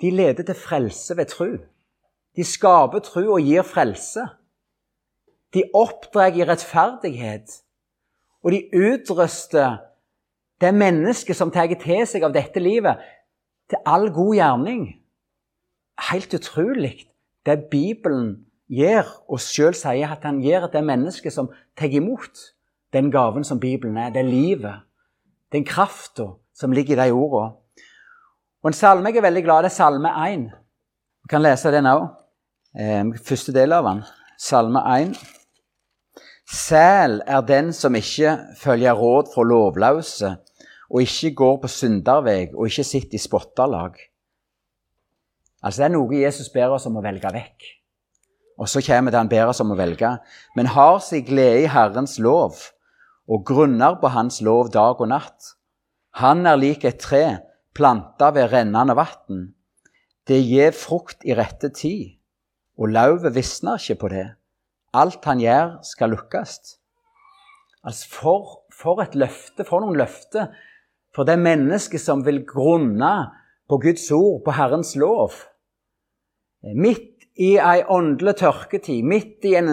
de 0.00 0.10
leder 0.10 0.46
til 0.48 0.56
frelse 0.56 1.16
ved 1.16 1.28
tru. 1.28 1.58
De 2.36 2.44
skaper 2.46 3.02
tru 3.04 3.26
og 3.34 3.44
gir 3.44 3.66
frelse. 3.66 4.24
De 5.52 5.66
oppdrar 5.76 6.32
i 6.38 6.46
rettferdighet, 6.46 7.52
og 8.40 8.54
de 8.54 8.62
utruster 8.72 9.80
det 10.60 10.72
mennesket 10.74 11.36
som 11.36 11.50
tar 11.52 11.68
til 11.82 12.06
seg 12.08 12.24
av 12.24 12.32
dette 12.32 12.62
livet, 12.62 13.00
til 13.68 13.82
all 13.86 14.08
god 14.14 14.34
gjerning. 14.38 14.84
Helt 16.10 16.32
utrolig 16.34 16.94
det 17.46 17.66
Bibelen 17.70 18.46
gjør, 18.70 19.08
og 19.28 19.42
sjøl 19.42 19.76
sier 19.76 20.14
at 20.14 20.24
han 20.24 20.40
gjør 20.44 20.70
det 20.72 20.84
mennesket 20.86 21.34
som 21.34 21.50
tar 21.76 21.92
imot 21.92 22.40
den 22.94 23.10
gaven 23.12 23.44
som 23.44 23.60
Bibelen 23.60 23.98
er, 24.00 24.14
det 24.14 24.24
livet, 24.24 24.80
den 25.52 25.64
krafta 25.64 26.32
som 26.54 26.72
ligger 26.72 26.96
i 26.96 27.08
de 27.08 27.12
ordene. 27.12 27.56
Og 28.60 28.68
En 28.68 28.76
salme 28.76 29.08
jeg 29.08 29.16
er 29.16 29.24
veldig 29.24 29.42
glad 29.44 29.64
i, 29.64 29.70
er 29.70 29.72
Salme 29.72 30.10
1. 30.12 30.50
Vi 31.22 31.28
kan 31.32 31.42
lese 31.42 31.72
den 31.72 31.88
òg. 31.88 32.10
Eh, 32.76 33.04
første 33.24 33.54
del 33.56 33.72
av 33.72 33.86
den. 33.88 34.02
Salme 34.38 34.82
1. 34.84 35.14
Sæl 36.50 37.22
er 37.26 37.40
den 37.46 37.72
som 37.72 37.94
ikke 37.94 38.36
følger 38.58 38.92
råd 38.92 39.30
fra 39.34 39.42
lovløse, 39.46 40.36
og 40.90 41.02
ikke 41.02 41.34
går 41.34 41.60
på 41.62 41.68
synderveg 41.68 42.54
og 42.54 42.66
ikke 42.66 42.84
sitter 42.84 43.14
i 43.14 43.22
spotterlag. 43.22 43.94
Altså 45.62 45.82
Det 45.82 45.86
er 45.86 45.94
noe 45.94 46.22
Jesus 46.22 46.48
ber 46.52 46.74
oss 46.74 46.86
om 46.86 46.98
å 46.98 47.04
velge 47.04 47.30
vekk. 47.32 47.68
Og 48.60 48.68
så 48.68 48.82
kommer 48.84 49.12
det 49.12 49.20
han 49.20 49.30
ber 49.30 49.52
oss 49.52 49.60
om 49.62 49.72
å 49.72 49.78
velge. 49.78 50.10
Men 50.56 50.72
har 50.74 50.98
sin 51.04 51.24
glede 51.24 51.62
i 51.64 51.70
Herrens 51.70 52.18
lov 52.18 52.58
og 53.30 53.44
grunner 53.46 53.96
på 54.00 54.10
Hans 54.10 54.40
lov 54.42 54.72
dag 54.74 54.98
og 54.98 55.10
natt. 55.12 55.54
Han 56.18 56.42
er 56.50 56.58
lik 56.58 56.84
et 56.84 56.98
tre 56.98 57.24
planta 57.76 58.32
ved 58.34 58.50
rennende 58.50 58.96
vann. 58.98 59.44
Det 60.26 60.40
gir 60.42 60.74
frukt 60.74 61.22
i 61.24 61.36
rette 61.38 61.70
tid, 61.74 62.18
og 62.78 62.90
lauvet 62.90 63.34
visner 63.34 63.78
ikke 63.78 64.00
på 64.02 64.10
det. 64.14 64.26
Alt 64.92 65.24
han 65.24 65.38
gjør, 65.38 65.78
skal 65.86 66.10
lukkes. 66.10 66.58
Altså 67.86 68.10
for, 68.10 68.50
for, 68.74 69.00
et 69.04 69.14
løfte, 69.14 69.64
for 69.64 69.80
noen 69.80 69.96
løfter 69.96 70.50
for 71.14 71.26
det 71.26 71.38
mennesket 71.42 72.02
som 72.02 72.24
vil 72.26 72.42
grunne 72.46 73.12
på 73.70 73.78
Guds 73.82 74.06
ord, 74.14 74.42
på 74.44 74.54
Herrens 74.54 74.94
lov. 74.98 75.34
Midt 76.74 77.26
i 77.40 77.54
ei 77.56 77.80
åndelig 77.88 78.36
tørketid, 78.42 79.02
midt 79.06 79.46
i 79.48 79.56
en 79.58 79.70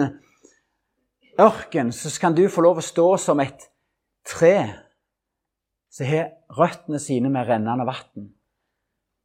ørken, 1.38 1.92
så 1.92 2.10
kan 2.20 2.34
du 2.34 2.48
få 2.50 2.64
lov 2.64 2.80
å 2.80 2.84
stå 2.84 3.08
som 3.22 3.40
et 3.40 3.68
tre 4.26 4.56
som 5.92 6.06
har 6.06 6.32
røttene 6.54 7.00
sine 7.00 7.30
med 7.32 7.48
rennende 7.48 7.86
vann. 7.88 8.28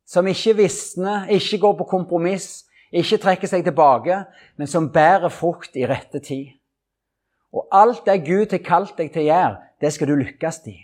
Som 0.07 0.27
ikke 0.27 0.55
visner, 0.57 1.27
ikke 1.31 1.59
går 1.63 1.75
på 1.79 1.89
kompromiss, 1.91 2.65
ikke 2.93 3.19
trekker 3.21 3.49
seg 3.49 3.65
tilbake, 3.65 4.23
men 4.57 4.69
som 4.69 4.91
bærer 4.93 5.33
frukt 5.33 5.75
i 5.79 5.87
rette 5.89 6.21
tid. 6.23 6.53
Og 7.53 7.67
alt 7.73 8.05
det 8.07 8.23
Gud 8.25 8.53
har 8.53 8.63
kalt 8.65 8.97
deg 8.97 9.11
til 9.13 9.25
å 9.25 9.29
gjøre, 9.29 9.61
det 9.81 9.93
skal 9.93 10.09
du 10.09 10.15
lykkes 10.17 10.59
i. 10.71 10.77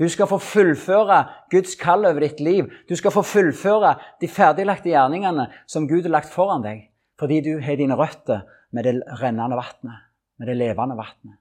Du 0.00 0.06
skal 0.08 0.30
få 0.30 0.38
fullføre 0.40 1.18
Guds 1.52 1.74
kall 1.76 2.06
over 2.08 2.24
ditt 2.24 2.38
liv. 2.40 2.70
Du 2.88 2.94
skal 2.96 3.12
få 3.12 3.22
fullføre 3.26 3.96
de 4.22 4.30
ferdiglagte 4.32 4.88
gjerningene 4.88 5.50
som 5.68 5.88
Gud 5.90 6.08
har 6.08 6.14
lagt 6.14 6.32
foran 6.32 6.64
deg, 6.64 6.86
fordi 7.20 7.42
du 7.44 7.52
har 7.60 7.76
dine 7.76 7.98
røtter 7.98 8.46
med 8.72 8.86
det 8.86 8.94
rennende 9.20 9.58
vannet, 9.58 10.09
med 10.40 10.48
det 10.48 10.56
levende 10.56 10.96
vannet. 10.96 11.36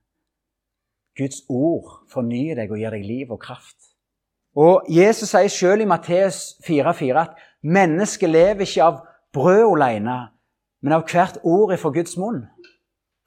Guds 1.15 1.43
ord 1.47 2.03
fornyer 2.11 2.59
deg 2.59 2.71
og 2.71 2.79
gir 2.79 2.93
deg 2.95 3.05
liv 3.07 3.31
og 3.31 3.39
kraft. 3.43 3.77
Og 4.59 4.87
Jesus 4.91 5.31
sier 5.31 5.51
selv 5.51 5.83
i 5.83 5.87
Matteus 5.87 6.57
4,4 6.67 7.21
at 7.21 7.39
mennesket 7.63 8.31
lever 8.31 8.67
ikke 8.67 8.83
av 8.83 8.99
brød 9.35 9.65
alene, 9.77 10.17
men 10.83 10.95
av 10.95 11.05
hvert 11.07 11.39
ord 11.47 11.73
ifra 11.75 11.91
Guds 11.95 12.17
munn. 12.19 12.43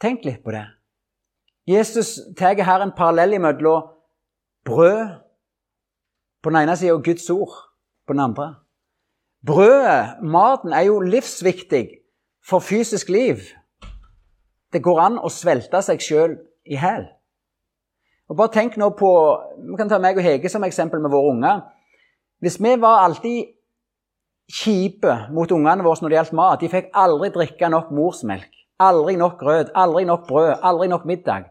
Tenk 0.02 0.26
litt 0.26 0.42
på 0.44 0.52
det. 0.54 0.66
Jesus 1.68 2.18
tar 2.37 2.58
her 2.58 2.82
en 2.82 2.94
parallell 2.96 3.38
mellom 3.40 3.92
brød 4.66 5.18
på 6.42 6.50
den 6.50 6.64
ene 6.64 6.76
sida 6.76 6.96
og 6.96 7.04
Guds 7.06 7.28
ord 7.30 7.54
på 8.06 8.16
den 8.16 8.24
andre. 8.24 8.48
Brødet, 9.46 10.22
maten, 10.22 10.72
er 10.72 10.87
jo 10.87 11.00
livsviktig 11.00 11.88
for 12.46 12.62
fysisk 12.62 13.08
liv. 13.08 13.42
Det 14.72 14.82
går 14.82 15.00
an 15.00 15.18
å 15.20 15.30
svelte 15.32 15.82
seg 15.85 16.00
sjøl 16.00 16.37
i 16.64 16.78
hæl. 16.80 17.04
Og 18.30 18.38
bare 18.38 18.54
tenk 18.54 18.78
nå 18.80 18.88
på, 18.96 19.11
Vi 19.68 19.76
kan 19.76 19.88
ta 19.88 19.98
meg 19.98 20.16
og 20.16 20.24
Hege 20.24 20.48
som 20.48 20.64
eksempel 20.64 21.00
med 21.00 21.11
våre 21.12 21.35
unger. 21.35 21.61
Hvis 22.40 22.58
vi 22.61 22.74
var 22.80 23.04
alltid 23.04 23.52
kjipe 24.52 25.28
mot 25.30 25.52
ungene 25.52 25.85
våre 25.85 26.02
når 26.02 26.08
det 26.08 26.16
gjaldt 26.16 26.32
mat 26.37 26.61
De 26.61 26.68
fikk 26.68 26.90
aldri 26.94 27.30
drikke 27.30 27.68
nok 27.70 27.92
morsmelk, 27.94 28.50
aldri 28.80 29.16
nok 29.16 29.38
grøt, 29.38 29.70
aldri 29.74 30.04
nok 30.04 30.26
brød, 30.26 30.58
aldri 30.62 30.88
nok 30.88 31.04
middag. 31.04 31.50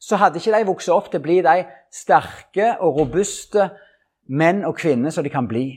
Så 0.00 0.16
hadde 0.16 0.40
ikke 0.40 0.56
de 0.56 0.66
vokst 0.66 0.88
opp 0.88 1.10
til 1.10 1.20
å 1.20 1.22
bli 1.22 1.40
de 1.44 1.64
sterke 1.92 2.76
og 2.80 3.02
robuste 3.02 3.68
menn 4.28 4.64
og 4.64 4.78
kvinner 4.78 5.10
som 5.10 5.26
de 5.26 5.32
kan 5.32 5.48
bli. 5.50 5.74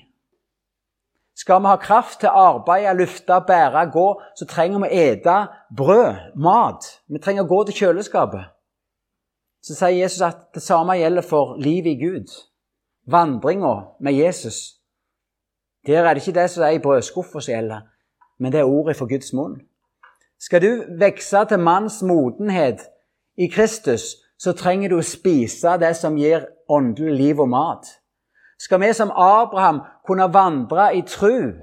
Skal 1.35 1.61
vi 1.61 1.71
ha 1.71 1.77
kraft 1.81 2.19
til 2.21 2.29
å 2.29 2.43
arbeide, 2.53 2.93
lufte, 2.97 3.39
bære, 3.47 3.87
gå, 3.93 4.07
så 4.37 4.45
trenger 4.45 4.83
vi 4.83 4.89
å 4.89 5.05
ete 5.07 5.37
brød, 5.75 6.33
mat. 6.37 6.85
Vi 7.09 7.21
trenger 7.21 7.45
å 7.45 7.49
gå 7.49 7.63
til 7.67 7.79
kjøleskapet. 7.81 8.51
Så 9.63 9.77
sier 9.77 9.95
Jesus 9.95 10.21
at 10.27 10.49
det 10.53 10.61
samme 10.61 10.97
gjelder 10.99 11.25
for 11.25 11.55
livet 11.57 11.95
i 11.95 11.99
Gud. 12.03 12.29
Vandringa 13.09 13.73
med 13.99 14.13
Jesus. 14.13 14.77
Der 15.87 16.05
er 16.05 16.13
det 16.13 16.23
ikke 16.23 16.39
det 16.39 16.49
som 16.51 16.63
er 16.63 16.77
i 16.77 16.83
brødskuffa 16.83 17.41
som 17.41 17.51
gjelder, 17.51 17.81
men 18.39 18.51
det 18.51 18.61
er 18.61 18.69
ordet 18.69 18.95
for 18.95 19.09
Guds 19.09 19.33
munn. 19.33 19.57
Skal 20.39 20.61
du 20.61 20.83
vokse 20.99 21.45
til 21.49 21.59
manns 21.59 22.01
modenhet 22.03 22.83
i 23.37 23.47
Kristus, 23.47 24.15
så 24.37 24.53
trenger 24.53 24.91
du 24.91 24.99
å 24.99 25.05
spise 25.07 25.77
det 25.79 25.93
som 25.95 26.17
gir 26.19 26.45
åndelig 26.69 27.15
liv 27.15 27.39
og 27.39 27.49
mat. 27.49 27.87
Skal 28.59 28.81
vi 28.81 28.93
som 28.93 29.11
Abraham 29.11 29.81
kunne 30.07 30.33
vandre 30.33 30.95
i 30.97 31.01
tru, 31.01 31.53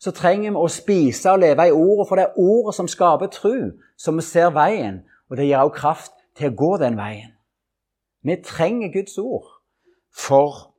så 0.00 0.10
trenger 0.10 0.50
vi 0.50 0.56
å 0.56 0.68
spise 0.72 1.32
og 1.32 1.42
leve 1.42 1.68
i 1.68 1.74
ordet, 1.76 2.08
for 2.08 2.16
det 2.16 2.24
er 2.24 2.40
ordet 2.40 2.74
som 2.74 2.88
skaper 2.88 3.28
tru, 3.32 3.72
som 3.98 4.16
vi 4.16 4.24
ser 4.24 4.50
veien, 4.56 5.02
og 5.30 5.36
det 5.36 5.46
gir 5.46 5.60
også 5.60 5.76
kraft 5.76 6.12
til 6.36 6.50
å 6.50 6.56
gå 6.56 6.70
den 6.80 6.96
veien. 6.96 7.34
Vi 8.24 8.36
trenger 8.44 8.92
Guds 8.92 9.18
ord 9.18 9.48
for 10.12 10.70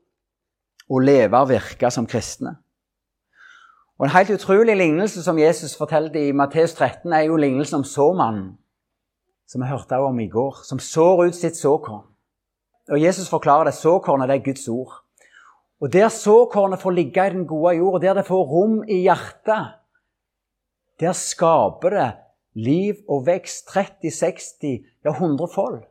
å 0.90 1.00
leve 1.00 1.40
og 1.40 1.50
virke 1.50 1.92
som 1.94 2.08
kristne. 2.10 2.58
Og 4.02 4.08
En 4.08 4.16
helt 4.16 4.30
utrolig 4.34 4.78
lignelse 4.78 5.24
som 5.24 5.38
Jesus 5.38 5.78
fortalte 5.78 6.20
i 6.20 6.32
Matteus 6.32 6.74
13, 6.74 7.14
er 7.14 7.22
jo 7.30 7.36
lignelsen 7.38 7.76
om 7.76 7.84
såmannen, 7.84 8.58
som 9.48 9.62
vi 9.62 9.68
hørte 9.68 10.00
om 10.02 10.20
i 10.20 10.28
går, 10.28 10.64
som 10.66 10.80
sår 10.80 11.28
ut 11.28 11.36
sitt 11.36 11.58
såkorn. 11.58 12.08
Og 12.90 13.02
Jesus 13.02 13.30
forklarer 13.30 13.70
det 13.70 13.74
såkornet 13.78 14.30
det 14.30 14.40
er 14.40 14.46
Guds 14.46 14.68
ord. 14.68 14.94
Og 15.82 15.94
der 15.94 16.10
såkornet 16.10 16.80
får 16.80 16.92
ligge 16.92 17.28
i 17.28 17.34
den 17.34 17.48
gode 17.48 17.76
jord, 17.76 17.94
og 17.94 18.02
der 18.02 18.14
det 18.14 18.26
får 18.26 18.44
rom 18.44 18.84
i 18.84 19.02
hjertet, 19.02 19.72
der 21.00 21.12
skaper 21.18 21.90
det 21.90 22.12
liv 22.54 22.96
og 23.10 23.26
vekst 23.26 23.68
30, 23.68 24.12
60, 24.12 24.46
ja 25.06 25.10
100 25.10 25.50
fold. 25.56 25.84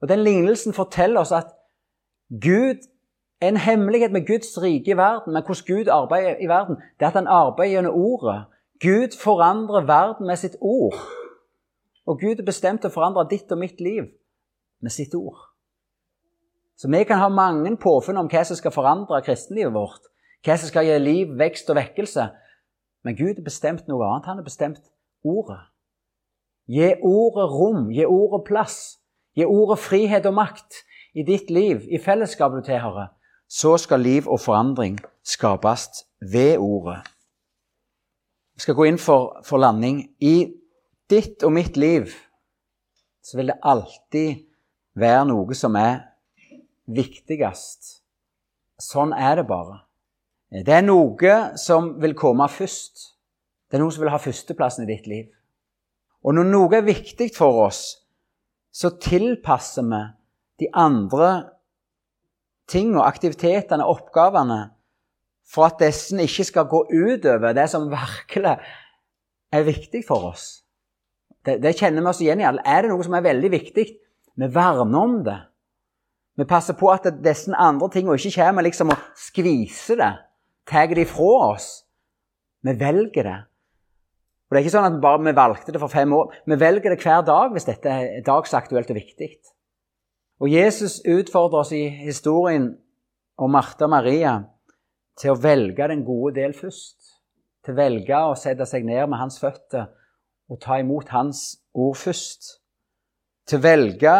Og 0.00 0.08
Den 0.08 0.22
lignelsen 0.22 0.72
forteller 0.72 1.20
oss 1.20 1.32
at 1.32 1.50
Gud 2.30 2.86
en 3.42 3.56
hemmelighet 3.56 4.12
med 4.12 4.26
Guds 4.26 4.62
rike 4.62 4.90
i 4.90 4.96
verden, 4.96 5.32
men 5.32 5.42
hvordan 5.42 5.76
Gud 5.76 5.88
arbeider 5.88 6.36
i 6.40 6.46
verden, 6.46 6.76
det 6.76 7.04
er 7.04 7.06
at 7.06 7.12
han 7.12 7.26
arbeider 7.26 7.72
gjennom 7.72 7.94
ordet. 7.94 8.44
Gud 8.80 9.18
forandrer 9.22 9.86
verden 9.86 10.26
med 10.26 10.36
sitt 10.36 10.56
ord. 10.60 10.94
Og 12.06 12.20
Gud 12.20 12.38
er 12.38 12.44
bestemt 12.44 12.80
til 12.80 12.90
å 12.90 12.94
forandre 12.94 13.26
ditt 13.30 13.52
og 13.52 13.58
mitt 13.58 13.80
liv 13.80 14.06
med 14.82 14.90
sitt 14.90 15.14
ord. 15.14 15.38
Så 16.78 16.88
vi 16.88 17.04
kan 17.04 17.18
ha 17.18 17.28
mange 17.28 17.76
påfunn 17.76 18.20
om 18.20 18.28
hva 18.30 18.44
som 18.46 18.56
skal 18.56 18.74
forandre 18.74 19.18
kristenlivet 19.26 19.74
vårt, 19.74 20.04
hva 20.46 20.54
som 20.56 20.70
skal 20.70 20.86
gi 20.86 20.98
liv, 21.02 21.32
vekst 21.38 21.70
og 21.72 21.78
vekkelse. 21.80 22.28
Men 23.04 23.16
Gud 23.18 23.40
har 23.40 23.46
bestemt 23.46 23.88
noe 23.90 24.06
annet. 24.06 24.28
Han 24.30 24.38
har 24.38 24.46
bestemt 24.46 24.84
ordet. 25.26 25.58
Gi 26.70 26.92
ordet 27.02 27.48
rom, 27.50 27.88
gi 27.90 28.06
ordet 28.06 28.44
plass. 28.46 28.98
Gi 29.34 29.46
ordet 29.46 29.78
frihet 29.82 30.26
og 30.26 30.36
makt 30.38 30.82
i 31.18 31.24
ditt 31.26 31.50
liv, 31.50 31.82
i 31.90 31.98
fellesskapet 31.98 32.62
du 32.62 32.70
tilhører. 32.70 33.10
Så 33.48 33.76
skal 33.80 34.04
liv 34.04 34.28
og 34.28 34.40
forandring 34.40 34.98
skapes 35.24 36.04
ved 36.20 36.58
ordet. 36.58 37.00
Vi 38.54 38.62
skal 38.62 38.74
gå 38.74 38.88
inn 38.90 38.98
for, 38.98 39.38
for 39.46 39.58
landing. 39.62 40.02
I 40.20 40.52
ditt 41.10 41.42
og 41.46 41.54
mitt 41.54 41.76
liv 41.76 42.10
så 43.24 43.38
vil 43.38 43.50
det 43.50 43.58
alltid 43.62 44.44
være 44.98 45.24
noe 45.30 45.56
som 45.56 45.78
er 45.78 46.07
viktigst. 46.88 47.98
Sånn 48.80 49.12
er 49.12 49.40
det 49.40 49.46
bare. 49.48 49.82
Det 50.48 50.72
er 50.72 50.84
noe 50.86 51.34
som 51.60 51.94
vil 52.00 52.16
komme 52.16 52.46
først. 52.48 53.12
Det 53.68 53.76
er 53.76 53.82
noe 53.82 53.92
som 53.92 54.04
vil 54.04 54.12
ha 54.14 54.20
førsteplassen 54.22 54.86
i 54.86 54.90
ditt 54.90 55.08
liv. 55.10 55.26
Og 56.24 56.34
når 56.34 56.48
noe 56.48 56.78
er 56.78 56.86
viktig 56.86 57.30
for 57.36 57.66
oss, 57.66 57.82
så 58.72 58.94
tilpasser 59.00 59.84
vi 59.86 60.00
de 60.64 60.70
andre 60.76 61.30
tingene, 62.68 63.04
aktivitetene, 63.04 63.86
oppgavene, 63.86 64.60
for 65.48 65.68
at 65.68 65.78
disse 65.80 66.16
ikke 66.20 66.44
skal 66.44 66.68
gå 66.68 66.82
utover 66.92 67.54
det 67.56 67.68
som 67.72 67.88
virkelig 67.88 68.56
er 69.52 69.64
viktig 69.64 70.02
for 70.08 70.32
oss. 70.32 70.48
Det, 71.44 71.56
det 71.62 71.76
kjenner 71.78 72.04
vi 72.04 72.10
oss 72.10 72.20
igjen 72.24 72.42
i. 72.42 72.48
Er 72.48 72.84
det 72.84 72.90
noe 72.92 73.04
som 73.06 73.16
er 73.16 73.24
veldig 73.24 73.50
viktig, 73.54 73.86
vi 74.38 74.48
verner 74.52 75.00
om 75.00 75.16
det. 75.24 75.38
Vi 76.38 76.46
passer 76.46 76.76
på 76.78 76.90
at 76.92 77.06
disse 77.24 77.50
andre 77.58 77.88
tingene 77.90 78.14
ikke 78.14 78.36
kommer 78.38 78.62
liksom 78.62 78.92
og 78.94 79.06
skviser 79.18 79.98
det, 79.98 80.12
tar 80.70 80.92
det 80.94 81.08
ifra 81.08 81.32
oss. 81.50 81.68
Vi 82.62 82.74
velger 82.78 83.26
det. 83.26 83.38
Og 84.48 84.54
Det 84.54 84.60
er 84.60 84.64
ikke 84.64 84.76
sånn 84.76 84.86
at 84.88 85.00
bare 85.02 85.20
vi 85.26 85.34
valgte 85.36 85.74
det 85.74 85.80
for 85.82 85.92
fem 85.92 86.12
år. 86.14 86.30
Vi 86.46 86.56
velger 86.56 86.94
det 86.94 87.02
hver 87.02 87.24
dag 87.26 87.52
hvis 87.52 87.66
dette 87.68 87.90
er 87.90 88.22
dagsaktuelt 88.24 88.90
og 88.94 88.96
viktig. 88.96 89.28
Og 90.38 90.48
Jesus 90.52 91.00
utfordrer 91.02 91.64
oss 91.64 91.74
i 91.74 91.84
historien 92.06 92.70
om 93.36 93.52
Martha 93.52 93.84
og 93.84 93.92
Maria 93.92 94.38
til 95.18 95.34
å 95.34 95.40
velge 95.42 95.90
den 95.90 96.06
gode 96.06 96.36
del 96.38 96.54
først. 96.56 97.16
Til 97.66 97.74
å 97.74 97.80
velge 97.82 98.22
å 98.30 98.36
sette 98.38 98.64
seg 98.70 98.86
ned 98.86 99.10
med 99.10 99.20
hans 99.20 99.40
føtter 99.42 99.90
og 100.48 100.60
ta 100.62 100.78
imot 100.80 101.10
hans 101.12 101.58
ord 101.74 101.98
først. 101.98 102.54
Til 103.50 103.58
å 103.58 103.66
velge 103.66 104.14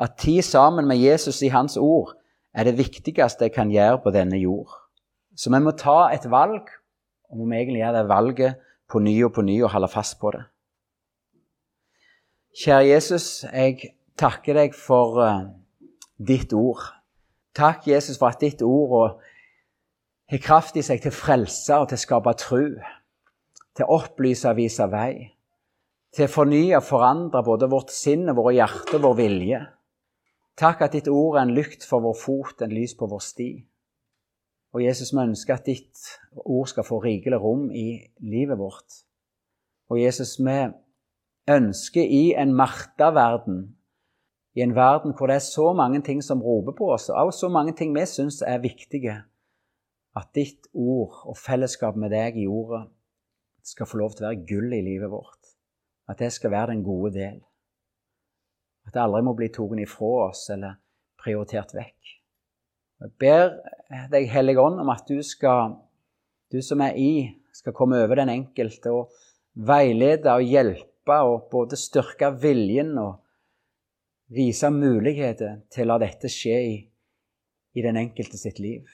at 0.00 0.16
tid 0.18 0.42
sammen 0.42 0.88
med 0.88 0.96
Jesus 0.96 1.42
i 1.42 1.52
hans 1.52 1.76
ord 1.76 2.14
er 2.56 2.64
det 2.66 2.78
viktigste 2.78 3.46
jeg 3.46 3.54
kan 3.54 3.70
gjøre 3.70 4.00
på 4.02 4.12
denne 4.14 4.38
jord. 4.40 4.72
Så 5.36 5.52
vi 5.52 5.60
må 5.62 5.74
ta 5.76 6.08
et 6.14 6.26
valg, 6.30 6.66
og 7.30 7.38
vi 7.38 7.46
må 7.46 7.58
egentlig 7.58 7.82
gjøre 7.82 7.98
det 7.98 8.08
valget 8.08 8.70
på 8.90 8.98
ny 8.98 9.14
og 9.24 9.34
på 9.36 9.44
ny 9.46 9.60
og 9.62 9.70
holde 9.74 9.90
fast 9.92 10.18
på 10.20 10.32
det. 10.34 10.42
Kjære 12.60 12.86
Jesus, 12.88 13.26
jeg 13.46 13.92
takker 14.18 14.56
deg 14.58 14.74
for 14.74 15.20
uh, 15.22 15.44
ditt 16.18 16.52
ord. 16.56 16.82
Takk, 17.54 17.86
Jesus, 17.86 18.18
for 18.18 18.32
at 18.32 18.40
ditt 18.42 18.62
ord 18.66 19.20
har 20.30 20.42
kraft 20.42 20.76
i 20.76 20.82
seg 20.86 21.02
til 21.02 21.12
å 21.12 21.18
frelse 21.18 21.78
og 21.78 21.90
til 21.90 22.00
å 22.00 22.04
skape 22.04 22.34
tro, 22.40 22.64
til 23.76 23.86
å 23.86 24.00
opplyse 24.00 24.50
og 24.50 24.58
vise 24.58 24.86
vei, 24.90 25.30
til 26.14 26.26
å 26.26 26.32
fornye 26.32 26.80
og 26.80 26.86
forandre 26.88 27.44
både 27.46 27.70
vårt 27.70 27.94
sinn 27.94 28.26
våre 28.34 28.56
hjerter 28.58 28.98
og 28.98 29.06
vår 29.06 29.16
vilje. 29.22 29.60
Takk 30.60 30.82
at 30.84 30.92
ditt 30.92 31.08
ord 31.08 31.38
er 31.38 31.46
en 31.46 31.54
lykt 31.56 31.86
for 31.88 32.04
vår 32.04 32.16
fot, 32.20 32.60
en 32.60 32.72
lys 32.74 32.92
på 32.98 33.06
vår 33.08 33.22
sti. 33.24 33.48
Og 34.76 34.82
Jesus, 34.84 35.14
vi 35.14 35.22
ønsker 35.22 35.56
at 35.56 35.64
ditt 35.66 36.02
ord 36.44 36.68
skal 36.68 36.84
få 36.84 36.98
rikelig 37.00 37.38
rom 37.40 37.70
i 37.72 37.96
livet 38.20 38.60
vårt. 38.60 39.00
Og 39.88 40.02
Jesus, 40.02 40.36
vi 40.36 40.58
ønsker 41.50 42.04
i 42.04 42.34
en 42.38 42.52
Marta-verden, 42.54 43.62
i 44.54 44.60
en 44.60 44.76
verden 44.76 45.16
hvor 45.16 45.30
det 45.30 45.38
er 45.38 45.48
så 45.48 45.72
mange 45.72 46.02
ting 46.04 46.20
som 46.22 46.42
roper 46.44 46.76
på 46.76 46.92
oss, 46.92 47.08
og 47.08 47.32
så 47.34 47.48
mange 47.48 47.72
ting 47.78 47.94
vi 47.96 48.04
syns 48.06 48.42
er 48.44 48.60
viktige, 48.60 49.16
at 50.12 50.32
ditt 50.36 50.68
ord 50.74 51.22
og 51.24 51.40
fellesskap 51.40 51.96
med 51.96 52.12
deg 52.12 52.36
i 52.36 52.48
ordet 52.50 52.84
skal 53.64 53.88
få 53.88 54.02
lov 54.02 54.12
til 54.12 54.26
å 54.26 54.28
være 54.28 54.44
gull 54.44 54.74
i 54.76 54.84
livet 54.84 55.08
vårt. 55.08 55.54
At 56.10 56.20
det 56.20 56.34
skal 56.36 56.52
være 56.52 56.74
den 56.74 56.84
gode 56.84 57.14
del. 57.16 57.40
At 58.86 58.94
det 58.94 59.02
aldri 59.02 59.22
må 59.26 59.34
bli 59.38 59.50
tatt 59.52 59.82
ifra 59.82 60.12
oss 60.28 60.46
eller 60.54 60.78
prioritert 61.20 61.74
vekk. 61.76 62.14
Jeg 63.00 63.14
ber 63.20 63.54
deg, 64.12 64.28
Hellige 64.28 64.60
Ånd, 64.60 64.80
om 64.82 64.90
at 64.92 65.08
du, 65.08 65.20
skal, 65.24 65.76
du 66.52 66.60
som 66.64 66.82
er 66.84 66.98
i, 67.00 67.12
skal 67.56 67.74
komme 67.76 68.00
over 68.04 68.20
den 68.20 68.32
enkelte 68.32 68.92
og 68.92 69.14
veilede 69.56 70.32
og 70.34 70.44
hjelpe 70.44 71.16
og 71.26 71.48
både 71.52 71.78
styrke 71.80 72.30
viljen 72.42 72.92
og 73.00 73.18
vise 74.30 74.68
muligheter 74.70 75.62
til 75.72 75.88
å 75.88 75.94
la 75.94 76.00
dette 76.04 76.30
skje 76.30 76.58
i, 76.68 76.74
i 77.74 77.84
den 77.84 77.98
enkelte 77.98 78.38
sitt 78.38 78.60
liv. 78.62 78.84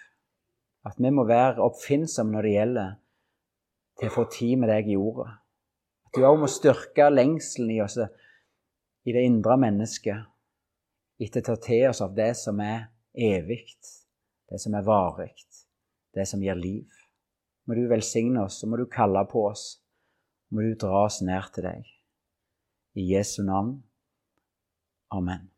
At 0.87 1.01
vi 1.03 1.11
må 1.11 1.27
være 1.27 1.64
oppfinnsomme 1.66 2.37
når 2.37 2.46
det 2.46 2.55
gjelder 2.55 2.94
til 3.99 4.11
å 4.11 4.14
få 4.14 4.27
tid 4.33 4.62
med 4.62 4.70
deg 4.70 4.92
i 4.92 4.99
ordet. 5.01 5.33
At 6.07 6.14
du 6.14 6.25
òg 6.29 6.38
må 6.40 6.49
styrke 6.51 7.11
lengselen 7.11 7.75
i 7.75 7.83
oss 7.85 7.99
i 9.07 9.12
det 9.14 9.23
indre 9.23 9.55
mennesket 9.62 11.23
etter 11.23 11.40
å 11.40 11.47
ta 11.47 11.57
til 11.62 11.87
oss 11.92 12.03
av 12.03 12.14
det 12.16 12.33
som 12.37 12.59
er 12.61 12.88
evig, 13.14 13.62
det 14.51 14.59
som 14.61 14.75
er 14.75 14.85
varig, 14.87 15.33
det 16.14 16.27
som 16.29 16.42
gir 16.42 16.59
liv. 16.59 16.87
Må 17.66 17.75
du 17.79 17.87
velsigne 17.90 18.45
oss, 18.45 18.61
så 18.61 18.69
må 18.69 18.79
du 18.79 18.87
kalle 18.90 19.23
på 19.31 19.47
oss, 19.49 19.79
må 20.51 20.62
du 20.66 20.75
dra 20.79 21.07
oss 21.07 21.21
nær 21.23 21.49
til 21.55 21.69
deg. 21.69 21.87
I 22.97 23.05
Jesu 23.12 23.42
navn. 23.47 23.77
Amen. 25.14 25.51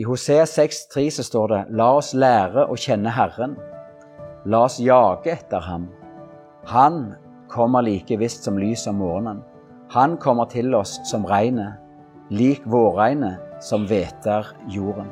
I 0.00 0.06
Hosea 0.08 0.46
6,3 0.48 1.10
så 1.18 1.24
står 1.26 1.48
det 1.52 1.64
La 1.76 1.90
oss 1.98 2.14
lære 2.16 2.66
å 2.72 2.78
kjenne 2.78 3.12
Herren. 3.14 3.54
La 4.50 4.64
oss 4.66 4.78
jage 4.80 5.30
etter 5.34 5.62
ham. 5.62 5.90
Han 6.70 7.12
kommer 7.52 7.84
like 7.84 8.16
visst 8.18 8.46
som 8.46 8.58
lys 8.58 8.86
om 8.88 8.98
morgenen. 9.02 9.42
Han 9.92 10.16
kommer 10.22 10.48
til 10.50 10.74
oss 10.74 10.96
som 11.10 11.26
regnet, 11.26 11.76
lik 12.30 12.62
vårregnet 12.64 13.38
som 13.60 13.86
hveter 13.90 14.46
jorden. 14.70 15.10